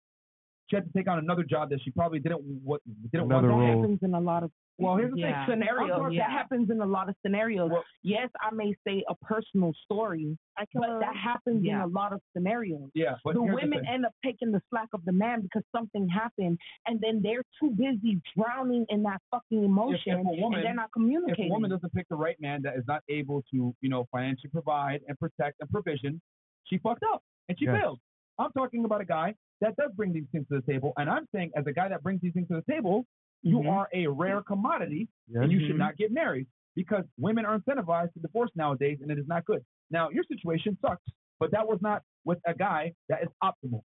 [0.70, 2.80] she had to take on another job that she probably didn't what
[3.12, 3.60] didn't Another want.
[3.60, 3.82] that role.
[3.82, 5.44] happens in a lot of Well, here's the yeah.
[5.46, 5.54] thing.
[5.58, 5.90] scenarios.
[5.92, 7.70] Oh, I'm That happens in a lot of scenarios.
[8.02, 11.76] yes, I may say a personal story, I can, but that happens Yeah.
[11.76, 12.88] in a lot of scenarios.
[12.94, 15.64] Yeah, but the here's the women end up taking the slack of the man because
[15.76, 16.56] something happened,
[16.86, 20.66] and then they're too busy drowning in that fucking emotion, if, if a woman, and
[20.66, 23.74] they're not If a woman doesn't pick the right man that is not able to,
[23.80, 26.20] you know, financially provide and protect and provision,
[26.64, 27.80] she fucked up and she Yes.
[27.80, 27.98] failed.
[28.38, 31.26] I'm talking about a guy that does bring these things to the table, and I'm
[31.34, 33.06] saying as a guy that brings these things to the table,
[33.42, 33.68] you Mm-hmm.
[33.70, 35.42] are a rare commodity, Yes.
[35.44, 36.46] and you should not get married
[36.76, 39.64] because women are incentivized to divorce nowadays, and it is not good.
[39.90, 41.02] Now your situation sucks,
[41.38, 43.82] but that was not with a guy that is optimal.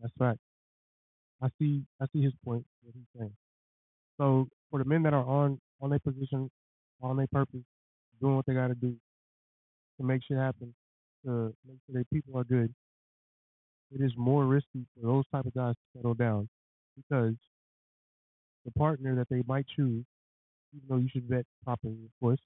[0.00, 0.38] That's right.
[1.42, 1.82] I see.
[2.00, 2.64] I see his point.
[2.82, 3.32] What he's saying.
[4.18, 6.50] So for the men that are on on their position,
[7.02, 7.60] on their purpose,
[8.20, 8.94] doing what they got to do
[9.98, 10.74] to make shit happen,
[11.24, 12.72] to make sure their people are good,
[13.92, 16.48] it is more risky for those type of guys to settle down
[16.96, 17.34] because
[18.64, 20.04] the partner that they might choose,
[20.74, 22.40] even though you should vet properly, of course,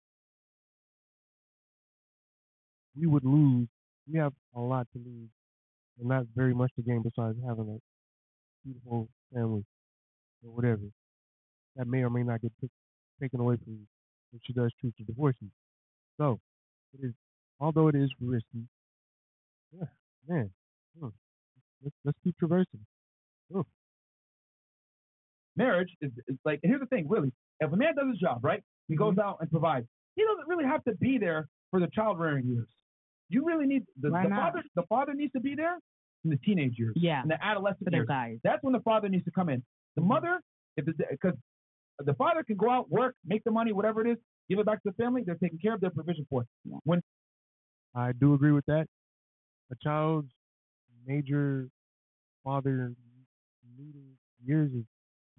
[2.98, 3.68] we would lose.
[4.10, 5.30] We have a lot to lose,
[5.98, 7.78] and not very much to gain besides having a
[8.64, 9.64] beautiful family
[10.44, 10.82] or whatever.
[11.76, 12.52] That may or may not get
[13.20, 13.86] taken away from you
[14.34, 15.48] if she does choose to divorce you.
[16.18, 16.40] So,
[16.94, 17.14] it is,
[17.60, 18.66] although it is risky,
[19.72, 19.86] yeah,
[20.28, 20.50] man,
[20.98, 21.08] hmm,
[21.82, 22.80] let's, let's keep traversing.
[23.54, 23.66] Oh,
[25.56, 28.62] marriage is, is like here's the thing really if a man does his job right
[28.88, 29.20] he goes Mm-hmm.
[29.20, 32.68] out and provides he doesn't really have to be there for the child rearing years
[33.28, 35.78] you really need the, the father the father needs to be there
[36.24, 37.22] in the teenage years Yeah.
[37.22, 38.38] in the adolescent years guys.
[38.44, 39.62] that's when the father needs to come in
[39.96, 40.40] the mother
[40.76, 41.34] if because
[41.98, 44.18] the father can go out work make the money whatever it is
[44.48, 46.48] give it back to the family they're taking care of their provision for it
[46.84, 47.02] when
[47.92, 48.86] I do agree with that.
[49.72, 50.30] A child's
[51.10, 51.68] major
[52.44, 52.92] father
[53.78, 54.84] needing years is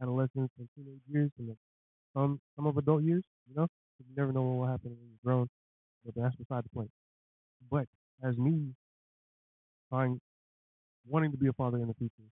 [0.02, 1.56] adolescence and teenage years and
[2.14, 3.68] some some of adult years, you know?
[4.00, 5.48] You never know what will happen when you're grown.
[6.06, 6.92] But that's beside the point.
[7.70, 7.88] But
[8.24, 8.74] as me
[9.90, 10.20] trying
[11.08, 12.30] wanting to be a father in the future,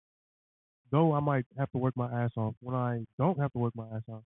[0.91, 3.75] though I might have to work my ass off, when I don't have to work
[3.77, 4.23] my ass off,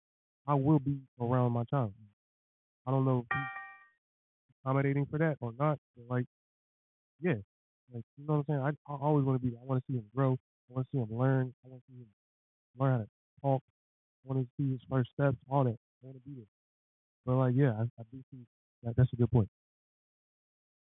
[0.47, 1.93] I will be around my child.
[2.87, 3.61] I don't know if he's
[4.65, 6.27] accommodating for that or not, but like,
[7.21, 7.35] yeah,
[7.93, 8.77] like you know what I'm saying.
[8.89, 9.55] I, I always want to be.
[9.55, 10.39] I want to see him grow.
[10.71, 11.53] I want to see him learn.
[11.65, 12.07] I want to see him
[12.79, 13.09] learn how to
[13.43, 13.63] talk.
[14.25, 15.37] I want to see his first steps.
[15.49, 15.71] All that.
[15.71, 16.47] I want to be there.
[17.27, 18.39] But like, yeah, I, I do see
[18.85, 18.97] that.
[18.97, 19.49] That's a good point.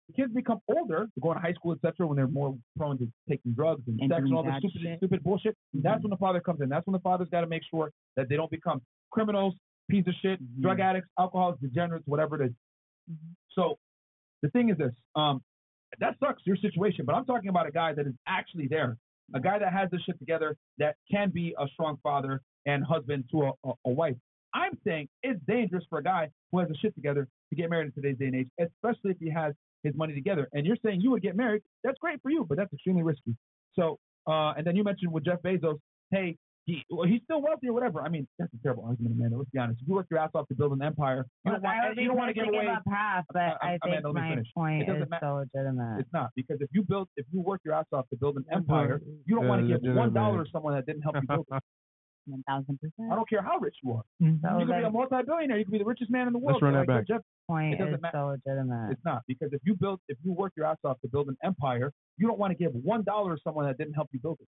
[0.09, 3.09] the kids become older, they go to high school, etc., when they're more prone to
[3.28, 4.99] taking drugs and, And sex and all this bad stupid, shit.
[4.99, 5.55] stupid bullshit.
[5.55, 5.82] Mm-hmm.
[5.82, 6.68] That's when the father comes in.
[6.68, 9.55] That's when the father's got to make sure that they don't become criminals,
[9.90, 10.88] piece of shit, drug mm-hmm.
[10.88, 12.53] addicts, alcoholics, degenerates, whatever it is.
[13.11, 13.32] Mm-hmm.
[13.53, 13.78] So
[14.42, 15.42] the thing is this: um,
[16.01, 18.97] that sucks your situation, but I'm talking about a guy that is actually there,
[19.34, 23.24] a guy that has this shit together, that can be a strong father and husband
[23.32, 24.16] to a, a, a wife.
[24.55, 27.86] I'm saying it's dangerous for a guy who has a shit together to get married
[27.86, 30.49] in today's day and age, especially if he has his money together.
[30.53, 31.62] And you're saying you would get married.
[31.82, 33.36] That's great for you, but that's extremely risky.
[33.74, 35.78] So, uh, and then you mentioned with Jeff Bezos,
[36.11, 36.36] hey,
[36.66, 38.00] he well, he's still wealthy or whatever.
[38.02, 39.36] I mean, that's a terrible argument, Amanda.
[39.36, 39.80] Let's be honest.
[39.82, 41.98] If you work your ass off to build an empire, you don't want, I don't
[41.98, 42.64] you don't want to give away.
[42.66, 44.48] give up half, but Uh, I think Amanda, let me my finish.
[44.54, 46.00] point It doesn't is so legitimate.
[46.00, 48.44] It's not because if you build, if you work your ass off to build an
[48.50, 49.98] empire, you don't Yeah, want to give legitimate.
[50.00, 51.62] one dollar to someone that didn't help you build it.
[52.26, 53.12] One thousand percent.
[53.12, 54.04] I don't care how rich you are.
[54.18, 55.58] So you could be a multi-billionaire.
[55.58, 56.62] You could be the richest man in the world.
[56.62, 57.06] Let's run that back.
[57.06, 58.16] Jeff Point it doesn't is matter.
[58.16, 58.92] so legitimate.
[58.92, 61.36] It's not because if you build, if you work your ass off to build an
[61.44, 64.38] empire, you don't want to give one dollar to someone that didn't help you build
[64.40, 64.48] it.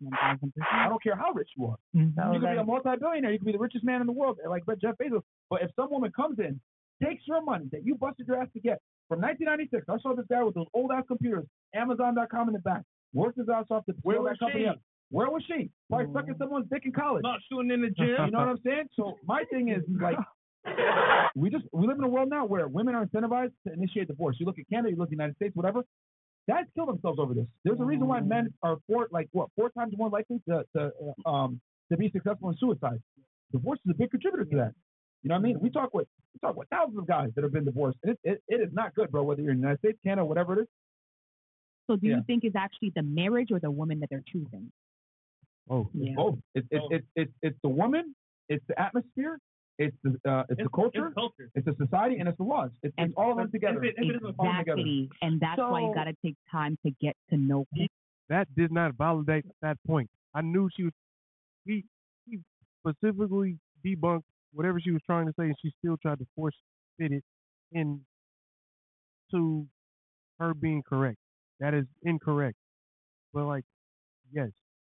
[0.00, 1.76] One thousand I don't care how rich you are.
[1.94, 3.32] So you could be a multi-billionaire.
[3.32, 5.22] You could be the richest man in the world, like Jeff Bezos.
[5.48, 6.60] But if some woman comes in,
[7.02, 10.26] takes your money that you busted your ass to get from 1996, I saw this
[10.28, 11.44] guy with those old ass computers,
[11.74, 12.82] Amazon.com in the back,
[13.14, 14.68] worked his ass off to Where was that company she?
[14.68, 14.80] up.
[15.10, 15.70] Where was she?
[15.88, 17.22] Probably sucking someone's dick in college.
[17.22, 18.08] Not shooting in the gym.
[18.08, 18.88] You know what I'm saying?
[18.96, 20.16] So my thing is like,
[21.36, 24.36] we just we live in a world now where women are incentivized to initiate divorce.
[24.40, 25.82] You look at Canada, you look at the United States, whatever.
[26.48, 27.46] Guys kill themselves over this.
[27.64, 30.92] There's a reason why men are four like what four times more likely to to
[31.26, 33.00] uh, um to be successful in suicide.
[33.52, 34.72] Divorce is a big contributor to that.
[35.22, 35.60] You know what I mean?
[35.60, 37.98] We talk with we talk with thousands of guys that have been divorced.
[38.04, 39.24] And it, it, it is not good, bro.
[39.24, 40.68] Whether you're in the United States, Canada, whatever it is.
[41.88, 42.16] So do Yeah.
[42.16, 44.70] you think it's actually the marriage or the woman that they're choosing?
[45.68, 46.38] Oh, It's both.
[46.54, 48.14] It's it's it's it's it's the woman,
[48.48, 49.38] it's the atmosphere,
[49.78, 51.50] it's the uh, it's, the culture, culture.
[51.54, 52.70] it's the society, and it's the laws.
[52.82, 53.78] It's, it's all of them together.
[53.78, 54.28] All together.
[54.28, 55.10] Exactly.
[55.20, 57.94] And that's why you got to take time to get to know people.
[58.28, 60.08] that did not validate that point.
[60.34, 60.92] I knew she was.
[61.66, 61.84] He,
[62.28, 62.38] he
[62.80, 64.22] specifically debunked
[64.52, 66.54] whatever she was trying to say, and she still tried to force
[66.98, 67.24] fit it
[67.72, 68.00] in
[69.30, 69.66] to
[70.38, 71.18] her being correct.
[71.60, 72.56] That is incorrect.
[73.34, 73.64] But like,
[74.32, 74.48] yes,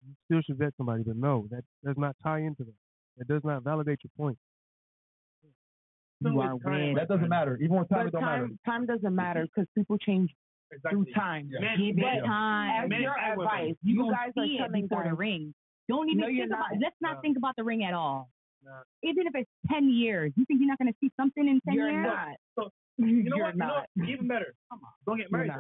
[0.07, 1.03] you still should vet somebody.
[1.05, 2.75] But no, that does not tie into that.
[3.19, 4.39] That does not validate your point.
[6.21, 6.97] You are weird.
[6.97, 7.57] That doesn't matter.
[7.63, 8.43] Even with time, But it don't matter.
[8.49, 9.61] time, time doesn't matter mm-hmm.
[9.61, 10.31] because people change
[10.91, 11.49] through time.
[11.53, 11.77] Yeah.
[11.77, 12.85] Give it But time.
[12.85, 15.55] As Men your and advice, You you gonna guys are see it before the ring.
[15.89, 16.73] Don't even No, you're think about.
[16.73, 16.81] not.
[16.83, 17.21] Let's not No.
[17.23, 18.29] think about the ring at all.
[18.65, 18.73] No.
[19.05, 21.75] Even if it's ten years, you think you're not going to see something in 10
[21.75, 22.07] You're years?
[22.07, 22.37] not.
[22.59, 23.55] So you know You're what?
[23.55, 24.09] You know not.
[24.09, 24.53] Even better.
[24.71, 24.91] Come on.
[25.07, 25.53] Don't get married.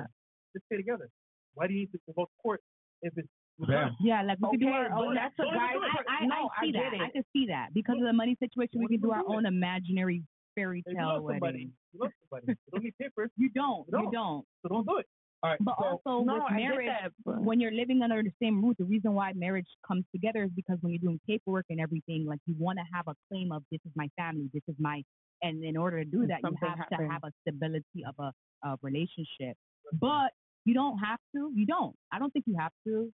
[0.55, 1.09] Just stay together.
[1.55, 2.61] Why do you need to go to court
[3.03, 3.29] if it's
[3.67, 3.97] Bam.
[4.01, 5.15] Yeah, like we could do Okay, our own.
[5.17, 6.91] that's a I, guy- I, I, no, I see I that.
[6.93, 8.79] get I can see that because of the money situation.
[8.79, 10.23] We can do our own imaginary
[10.59, 11.73] fairy tale love somebody, wedding.
[11.93, 12.47] you love somebody.
[12.49, 13.31] You don't need papers.
[13.37, 13.87] You don't.
[13.93, 14.45] You You don't.
[14.63, 15.07] So don't do it.
[15.43, 15.59] All right.
[15.61, 18.65] But so, also No, with I marriage, that, but- when you're living under the same
[18.65, 22.27] roof, the reason why marriage comes together is because when you're doing paperwork and everything,
[22.27, 25.03] like you want to have a claim of this is my family, this is my,
[25.43, 28.33] and in order to do that, you have to have a stability of a,
[28.69, 29.57] a relationship.
[29.93, 30.33] But
[30.65, 31.53] you don't have to.
[31.55, 31.95] You don't.
[32.13, 33.13] I don't think you have to.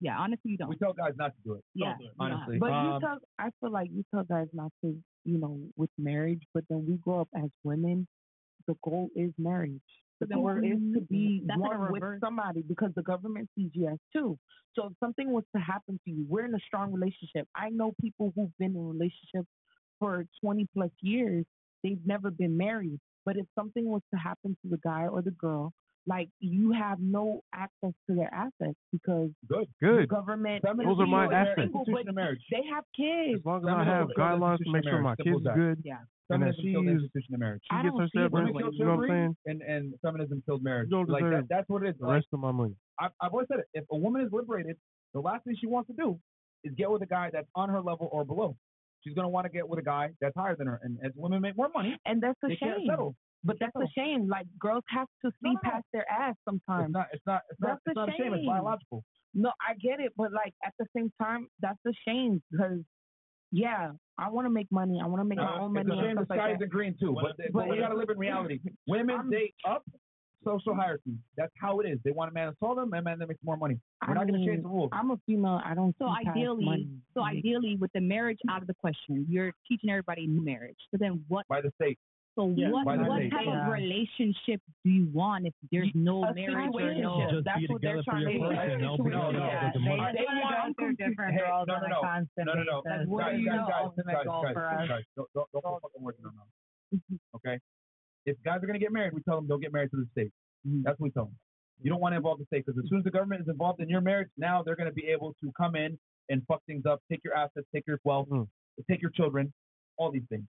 [0.00, 0.68] Yeah, honestly, you don't.
[0.68, 1.64] we tell guys not to do it.
[1.74, 2.10] yeah, do it.
[2.18, 2.58] don't have Honestly.
[2.58, 5.90] But Um, you tell, I feel like you tell guys not to, you know, with
[5.98, 6.42] marriage.
[6.52, 8.06] But then we grow up as women.
[8.66, 9.80] The goal is marriage.
[10.20, 13.70] The But then goal is to be that's one with somebody because the government sees
[13.74, 14.38] you as two.
[14.74, 17.48] So if something was to happen to you, we're in a strong relationship.
[17.54, 19.48] I know people who've been in relationships
[19.98, 21.44] for 20 plus years.
[21.82, 22.98] They've never been married.
[23.24, 25.72] But if something was to happen to the guy or the girl,
[26.06, 29.66] like you have no access to their assets because Good.
[29.80, 30.08] the Good.
[30.08, 30.62] government.
[30.62, 31.60] Feminine Those are my you assets.
[31.62, 32.42] single, Institution but of marriage.
[32.50, 33.40] They have kids.
[33.40, 35.56] As long as I have guidelines to make sure my kids Simple is as that.
[35.56, 35.98] good, Yeah.
[35.98, 36.06] and
[36.42, 37.62] that Feminism she killed the is, institution of marriage.
[37.64, 38.32] she I gets don't her see severance.
[38.32, 39.36] Women like killed You know what I'm saying?
[39.46, 40.88] and and feminism killed marriage.
[40.90, 41.94] You don't like that, that's what it is.
[41.98, 42.74] The Like, rest of my money.
[43.00, 43.68] I, I've always said it.
[43.74, 44.76] If a woman is liberated,
[45.12, 46.18] the last thing she wants to do
[46.64, 48.56] is get with a guy that's on her level or below.
[49.02, 50.80] She's gonna want to get with a guy that's higher than her.
[50.82, 52.86] And as women make more money, And that's a they can't shame.
[52.88, 53.14] settle.
[53.46, 54.28] But that's a shame.
[54.28, 55.70] Like girls have to see No, no, no.
[55.70, 56.92] past their ass It's sometimes.
[56.92, 57.06] not.
[57.12, 57.42] It's not.
[57.50, 57.68] It's not.
[57.68, 58.34] That's a It's not a shame.
[58.34, 59.04] It's biological.
[59.34, 62.80] No, I get it, but like at the same time, that's a shame because
[63.52, 65.00] yeah, I want to make money.
[65.02, 66.00] I want to make my Uh, own it's money.
[66.00, 66.56] a and shame the stuff like sky that.
[66.56, 67.14] isn't green too.
[67.14, 68.60] But, but, But we gotta live in reality.
[68.86, 69.84] Women I'm- date up
[70.44, 71.16] social hierarchy.
[71.36, 71.98] That's how it is.
[72.04, 73.78] They want a man that's them, and man that makes more money.
[74.06, 74.90] We're I not gonna change the rules.
[74.92, 75.60] I'm a female.
[75.64, 76.88] I don't So see past ideally, money.
[77.14, 80.76] so ideally, with the marriage out of the question, you're teaching everybody new marriage.
[80.90, 81.46] So then, what?
[81.48, 81.98] by the state.
[82.36, 82.84] So Yeah, what?
[82.84, 83.30] What state.
[83.32, 83.66] type Yeah.
[83.66, 87.30] of relationship do you want if there's no A marriage or no?
[87.30, 88.84] Just That's be what they're trying to person, do.
[88.84, 91.86] no, No, no, Yeah, the they- they want go different Hey, girls no, on no,
[91.86, 92.00] a no.
[92.02, 92.82] constant No, no, no.
[92.82, 93.08] basis.
[93.08, 94.88] What guys, do you guys, know guys, ultimate guys, goal guys, for guys, us?
[94.88, 96.48] guys, don't, don't, don't put fucking words in our mouth.
[97.36, 97.58] Okay?
[98.26, 100.32] If guys are gonna get married, we tell them don't get married to the state.
[100.84, 101.38] That's what we tell them.
[101.82, 103.80] You don't want to involve the state because as soon as the government is involved
[103.80, 107.00] in your marriage, now they're gonna be able to come in and fuck things up,
[107.10, 108.46] take your assets, take your wealth, Mm.
[108.90, 109.52] take your children,
[109.96, 110.46] all these things.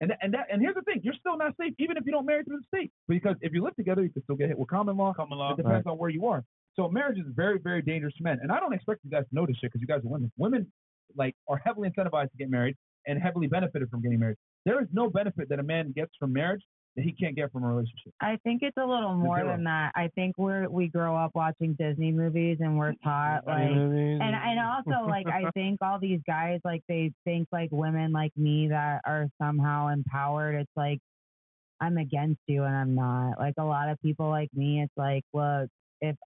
[0.00, 2.26] And and that and here's the thing, you're still not safe even if you don't
[2.26, 4.68] marry through the state because if you live together, you can still get hit with
[4.68, 5.12] common law.
[5.12, 5.52] Common law.
[5.52, 6.44] It depends on where you are.
[6.76, 8.38] So marriage is very, very dangerous to men.
[8.42, 10.30] And I don't expect you guys to know this shit because you guys are women.
[10.36, 10.70] Women
[11.16, 14.36] like are heavily incentivized to get married and heavily benefited from getting married.
[14.64, 16.62] There is no benefit that a man gets from marriage
[16.96, 18.12] that he can't get from a relationship.
[18.20, 19.92] I think it's a little more than that.
[19.94, 23.86] I think we're we grow up watching Disney movies and we're taught like what I
[23.86, 24.22] mean?
[24.22, 28.32] and and also like I think all these guys like they think like women like
[28.36, 30.54] me that are somehow empowered.
[30.54, 31.00] It's like
[31.80, 33.38] I'm against you and I'm not.
[33.38, 35.68] Like a lot of people like me, it's like, look,
[36.00, 36.16] if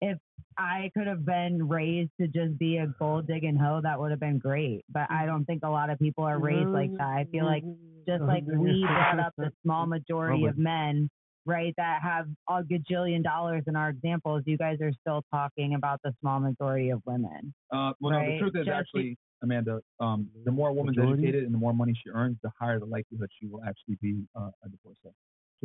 [0.00, 0.18] if
[0.58, 4.20] I could have been raised to just be a gold digging hoe, that would have
[4.20, 4.84] been great.
[4.90, 7.06] But I don't think a lot of people are raised like that.
[7.06, 7.64] I feel like
[8.06, 11.08] just like we brought up the small majority of men,
[11.46, 16.00] right, that have a gajillion dollars in our examples, you guys are still talking about
[16.02, 17.54] the small majority of women.
[17.72, 21.44] Uh, well, no, the truth is Just actually, Amanda, um, the more a woman's educated
[21.44, 24.50] and the more money she earns, the higher the likelihood she will actually be uh,
[24.64, 25.14] a divorcee.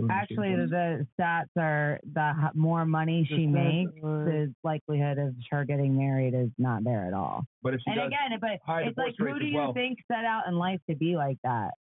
[0.09, 6.33] Actually, the, stats are the more money she makes, the likelihood of her getting married
[6.33, 7.45] is not there at all.
[7.63, 8.51] but if she And does, again, but
[8.85, 9.73] it's like, who do you well.
[9.73, 11.71] think set out in life to be like that?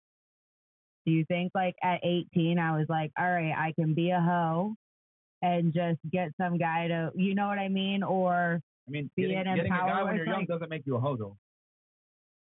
[1.06, 4.20] Do you think like at 18, I was like, all right, I can be a
[4.20, 4.74] hoe
[5.42, 8.02] and just get some guy to, you know what I mean?
[8.02, 10.86] Or I mean, be getting, an getting a guy when you're young like- doesn't make
[10.86, 11.36] you a hoe, though.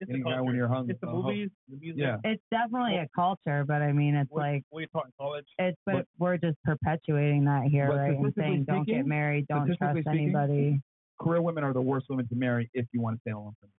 [0.01, 0.89] It's Getting the a guy when you're hung.
[0.89, 1.23] It's the uh, a hoe.
[1.25, 2.01] movies, the music.
[2.01, 2.17] Yeah.
[2.25, 5.45] it's definitely a culture, but I mean, it's What, like, what you taught in college.
[5.59, 8.11] it's, but, but- we're just perpetuating that here, but right?
[8.11, 10.81] And statistically saying, don't get married, don't trust speaking, anybody.
[11.21, 13.41] Career women are the worst women to marry if you want to stay in a
[13.41, 13.71] long term.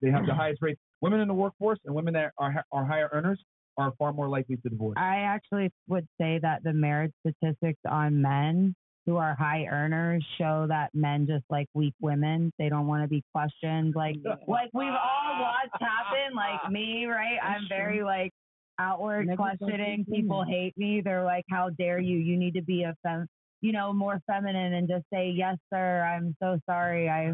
[0.00, 0.80] They have the highest rates.
[1.02, 3.42] Women in the workforce and women that are are higher earners
[3.76, 4.94] are far more likely to divorce.
[4.96, 8.74] I actually would say that the marriage statistics on men
[9.08, 12.52] who are high earners show that men just like weak women.
[12.58, 13.94] They don't want to be questioned.
[13.96, 16.36] Like like we've all watched happen.
[16.36, 17.38] Like me, right?
[17.42, 18.32] I'm very like
[18.78, 20.04] outward Never questioning.
[20.04, 21.00] People hate me.
[21.02, 22.18] They're like, "How dare you?
[22.18, 23.26] You need to be a fem-
[23.60, 27.08] you know, more feminine and just say, yes, sir, I'm so sorry.
[27.08, 27.32] I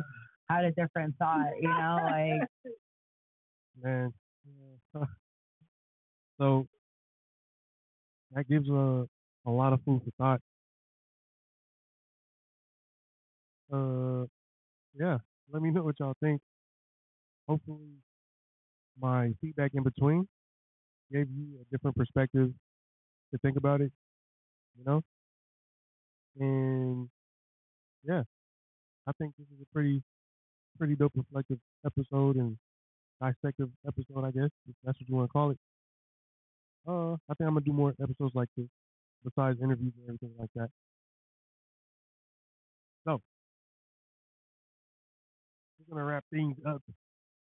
[0.48, 2.48] had a different thought, you know, like,
[3.82, 4.12] man.
[6.36, 6.66] So
[8.34, 9.06] that gives a
[9.46, 10.40] a lot of food for thought.
[13.74, 14.26] Uh,
[14.98, 15.18] yeah.
[15.52, 16.40] Let me know what y'all think.
[17.48, 18.02] Hopefully,
[19.00, 20.28] my feedback in between
[21.12, 22.52] gave you a different perspective
[23.32, 23.92] to think about it.
[24.78, 25.02] You know,
[26.38, 27.08] and
[28.04, 28.22] yeah,
[29.06, 30.02] I think this is a pretty
[30.78, 32.58] pretty dope reflective episode and
[33.22, 35.58] dissective episode, I guess, if that's what you want to call it.
[36.86, 38.66] Uh, I think I'm gonna do more episodes like this,
[39.24, 40.70] besides interviews and everything like that.
[45.88, 46.82] We're gonna wrap things up.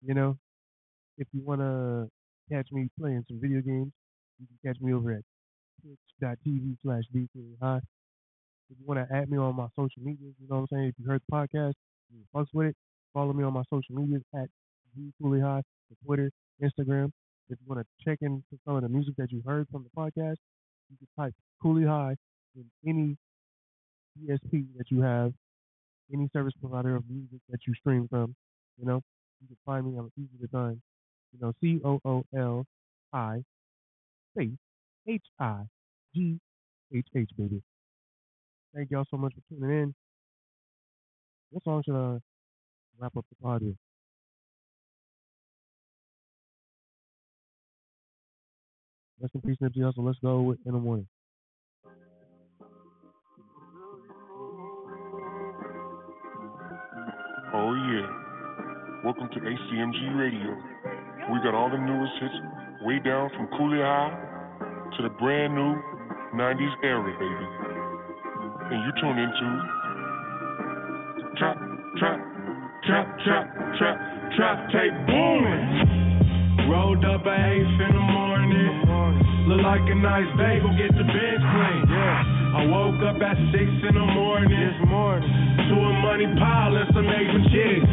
[0.05, 0.38] You know,
[1.17, 2.07] if you wanna
[2.51, 3.91] catch me playing some video games,
[4.39, 5.21] you can catch me over at
[5.82, 7.03] twitch.tv slash
[7.61, 7.82] high.
[8.69, 10.88] If you want to add me on my social medias, you know what I'm saying?
[10.89, 11.73] If you heard the podcast,
[12.11, 12.76] you fucks with it,
[13.13, 14.49] follow me on my social medias at
[15.21, 15.61] high,
[16.03, 17.11] Twitter, Instagram.
[17.47, 19.89] If you want to check into some of the music that you heard from the
[19.95, 20.38] podcast,
[20.89, 22.15] you can type Cooli High
[22.55, 23.17] in any
[24.19, 25.32] DSP that you have,
[26.14, 28.36] any service provider of music that you stream from.
[28.80, 29.01] You know,
[29.41, 29.97] you can find me.
[29.97, 30.82] I'm easy to find.
[31.34, 32.66] You know, C O O L
[33.14, 33.43] I
[34.34, 34.58] space
[35.08, 35.64] H I
[36.14, 36.39] G
[36.93, 37.62] H H baby.
[38.74, 39.95] Thank y'all so much for tuning in.
[41.51, 42.20] What song should I
[42.99, 43.78] wrap up the party?
[49.22, 50.06] Rest in peace, Nipsey Hussle.
[50.06, 51.08] Let's go in the morning.
[57.56, 58.03] Oh yeah.
[59.06, 60.60] Welcome to ACMG Radio.
[61.32, 62.36] We got all the newest hits
[62.84, 64.12] way down from Cooli High
[64.97, 65.80] to the brand new
[66.36, 67.47] 90s era, baby.
[68.76, 69.47] And you tune into
[71.39, 71.56] Trap,
[71.95, 72.20] Trap,
[72.84, 73.45] Trap, Trap,
[73.80, 73.97] Trap,
[74.36, 76.68] Trap Tape Booming.
[76.68, 78.84] Rolled up at 8 in the morning.
[79.47, 81.88] Look like a nice day, go get the bench clean.
[81.88, 82.35] Yeah.
[82.56, 84.47] I woke up at 6 in the morning.
[84.47, 85.28] This morning.
[85.28, 87.91] To a money pile and some Asian chicks.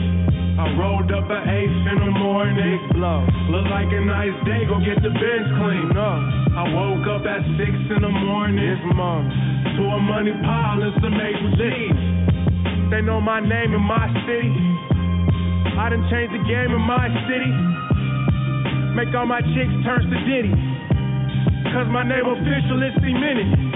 [0.55, 2.55] I rolled up at 8 in the morning.
[2.55, 3.27] Big blow.
[3.51, 5.91] Look like a nice day, go get the bench clean.
[5.91, 6.15] No.
[6.55, 7.59] I woke up at 6
[7.91, 8.55] in the morning.
[8.55, 9.35] This morning.
[9.35, 12.03] To a money pile and some Asian chicks.
[12.95, 14.55] They know my name in my city.
[15.75, 17.51] I done changed the game in my city.
[18.95, 20.55] Make all my chicks turn to Diddy.
[21.75, 23.72] Cause my name official is cemented.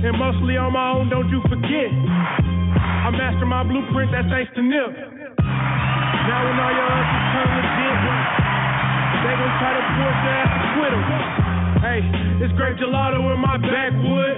[0.00, 1.92] And mostly on my own, don't you forget.
[1.92, 4.90] I master my blueprint, that's thanks to Nip.
[4.96, 7.96] Now when all your uncles turn legit,
[9.20, 11.04] they gon' try to force their ass to quit 'em.
[11.84, 12.00] Hey,
[12.44, 14.36] it's grape gelato in my backwood.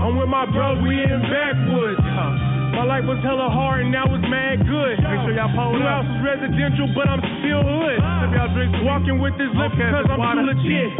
[0.00, 2.00] I'm with my bros, we in backwoods.
[2.76, 5.00] My life was hella hard and now it's mad good.
[5.00, 7.98] Make sure y'all pull New house is residential, but I'm still hood.
[8.00, 10.92] Uh, if y'all drink walking with this lip because I'm too legit.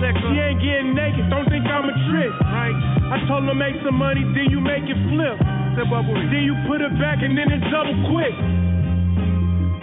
[0.00, 2.32] She ain't getting naked, don't think I'm a trick.
[2.48, 2.76] Right.
[3.12, 5.36] I told her make some money, then you make it flip.
[5.72, 8.32] Then you put it back and then it's double quick.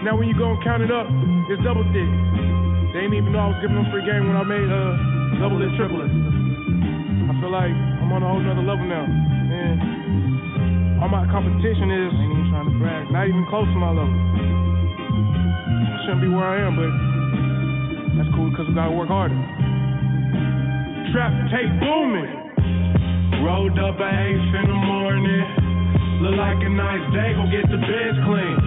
[0.05, 1.09] Now when you go and count it up,
[1.49, 2.09] it's double thick.
[2.93, 5.61] They didn't even know I was giving them free game when I made uh double
[5.61, 6.09] it, triple it.
[6.09, 9.05] I feel like I'm on a whole nother level now.
[9.05, 13.93] Man, all my competition is ain't even trying to brag, not even close to my
[13.93, 14.13] level.
[16.05, 16.93] Shouldn't be where I am, but
[18.17, 19.37] that's cool because we gotta work harder.
[21.09, 23.41] Trap tape booming.
[23.41, 25.41] Rolled up at 8 in the morning.
[26.21, 28.57] Look like a nice day, go get the beds clean.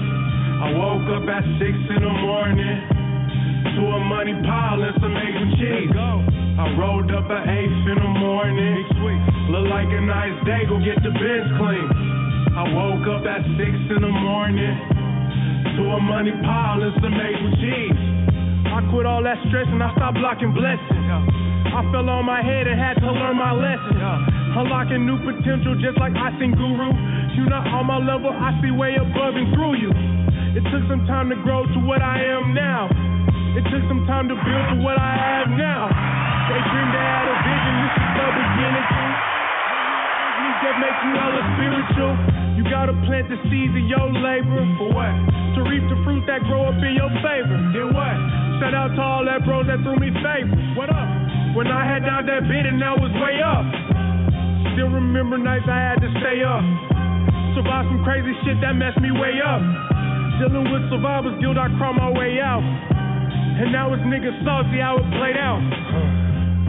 [0.58, 2.82] I woke up at 6 in the morning.
[3.78, 5.94] To a money pile and some eggs and cheese.
[5.94, 8.90] I rolled up at 8 in the morning.
[9.54, 11.86] Look like a nice day, go get the beds clean.
[12.58, 14.74] I woke up at 6 in the morning.
[15.78, 18.11] To a money pile and some eggs and cheese.
[18.72, 21.04] I quit all that stress and I stopped blocking blessings.
[21.68, 24.00] I fell on my head and had to learn my lesson.
[24.00, 26.88] Unlocking new potential just like I seen Guru.
[27.36, 29.92] You not on my level, I see way above and through you.
[30.56, 32.88] It took some time to grow to what I am now.
[33.60, 35.91] It took some time to build to what I have now.
[40.62, 42.12] That make you hella spiritual.
[42.54, 44.62] You gotta plant the seeds of your labor.
[44.78, 45.14] For what?
[45.58, 47.58] To reap the fruit that grow up in your favor.
[47.74, 48.16] Then what?
[48.62, 50.54] Shout out to all that bros that threw me favors.
[50.78, 51.08] What up?
[51.58, 53.66] When I had down that bid and I was way up.
[54.72, 56.64] Still remember nights I had to stay up.
[57.58, 59.60] Survived some crazy shit that messed me way up.
[60.40, 62.62] Dealing with survivor's guilt, I crawl my way out.
[62.62, 66.21] And now it's niggas salty how it played out.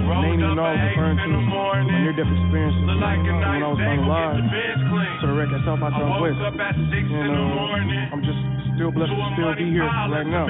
[0.03, 5.33] Know I was referring to my near-death experience when I was on live to the
[5.33, 6.37] record South by Southwest.
[6.39, 8.39] And uh, I'm just
[8.75, 10.45] still blessed to still be here right now.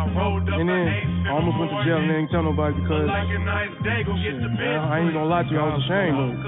[0.00, 0.86] And then
[1.28, 5.28] I almost went to jail and didn't tell nobody because shit, man, I ain't gonna
[5.30, 6.38] lie to you, I was ashamed of it.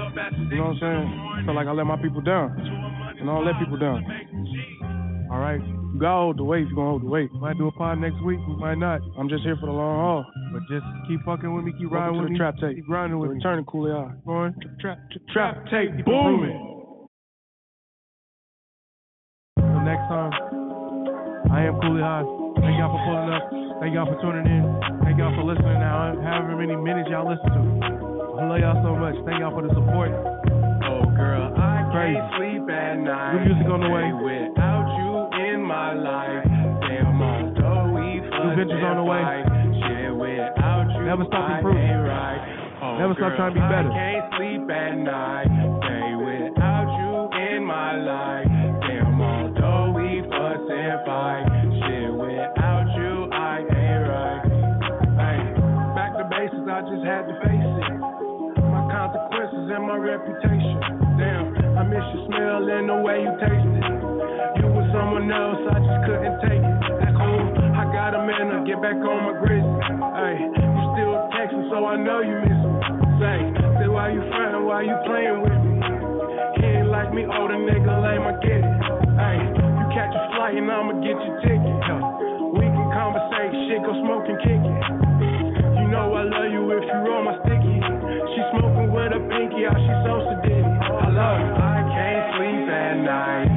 [0.51, 1.05] You know what I'm saying?
[1.07, 2.51] I Felt like I let my people down.
[2.59, 4.03] And I don't let people down.
[5.31, 5.61] All right.
[5.93, 7.31] You gotta hold the weight if you're gonna hold the weight.
[7.33, 9.01] Might do a pod next week, we might not.
[9.17, 10.25] I'm just here for the long haul.
[10.51, 12.37] But just keep fucking with me, keep riding with the me.
[12.37, 12.75] trap tape.
[12.77, 13.39] Keep grinding with The me.
[13.39, 14.13] return of Cooli High.
[14.25, 14.53] Going.
[14.81, 14.97] Trap,
[15.29, 17.05] trap tape booming.
[19.57, 20.33] Until next time,
[21.53, 22.25] I am Cooli High.
[22.57, 23.43] Thank y'all for pulling up.
[23.79, 24.63] Thank y'all for tuning in.
[25.05, 27.61] Thank y'all for listening now, however many minutes y'all listen to.
[28.41, 29.13] I love y'all so much.
[29.29, 30.09] Thank y'all for the support.
[30.89, 32.17] Oh, girl, I Crazy.
[32.17, 33.45] can't sleep at night.
[33.45, 34.07] New music on the way.
[34.25, 34.82] Without
[38.53, 39.23] we New ventures on the way.
[39.81, 41.89] Shit, without you, Never stop I improving.
[42.83, 43.89] Oh, Never stop trying to be oh, better.
[43.89, 45.49] I can't sleep at night.
[45.81, 48.47] Day without you in my life.
[48.85, 51.45] Damn, although we fuss and fight.
[51.81, 54.43] Shit, without you, I ain't right.
[55.17, 55.39] Hey,
[55.97, 57.93] back to basics, I just had to face it.
[58.69, 60.77] My consequences and my reputation.
[61.17, 63.87] Damn, I miss your smell and the way you taste it.
[64.61, 66.77] You were someone else, I just couldn't take it.
[67.01, 67.12] That's
[68.23, 69.79] minute, get back on my grizzly.
[70.15, 72.73] Hey, you still texting, so I know you miss me.
[73.19, 73.37] Say,
[73.83, 75.75] say why you frontin', why you playing with me?
[76.57, 78.75] He ain't like me, oh, older nigga, lame, I get it.
[79.19, 81.77] Hey, you catch a flight and I'ma get your ticket.
[82.55, 84.79] We can conversate, shit, go smoke and kick it.
[85.83, 87.77] You know I love you if you roll my sticky.
[88.33, 90.63] She smoking with a pinky out, she so sadistic.
[90.63, 91.51] I love you.
[91.59, 93.52] I can't sleep at night.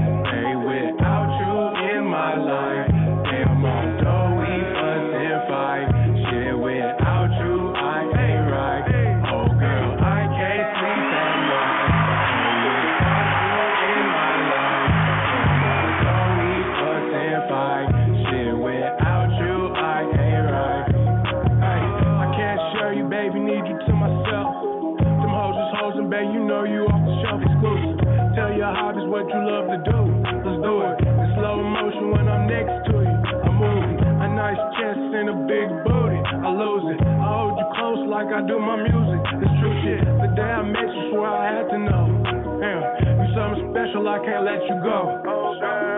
[44.06, 45.22] Special, I can't let you go.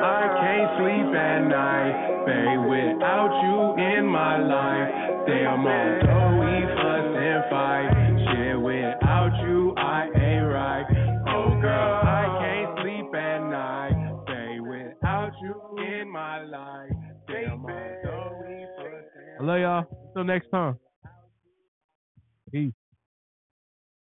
[0.02, 1.92] I can't sleep at night,
[2.26, 5.26] babe, without you in my life.
[5.26, 7.90] Damn, although we fuss and fight,
[8.32, 10.86] shit, without you, I ain't right.
[11.28, 16.90] Oh, girl, I can't sleep at night, babe, without you in my life.
[17.26, 19.84] Damn, although we fuss and I love y'all.
[20.08, 20.78] Until next time.
[22.50, 22.77] Peace.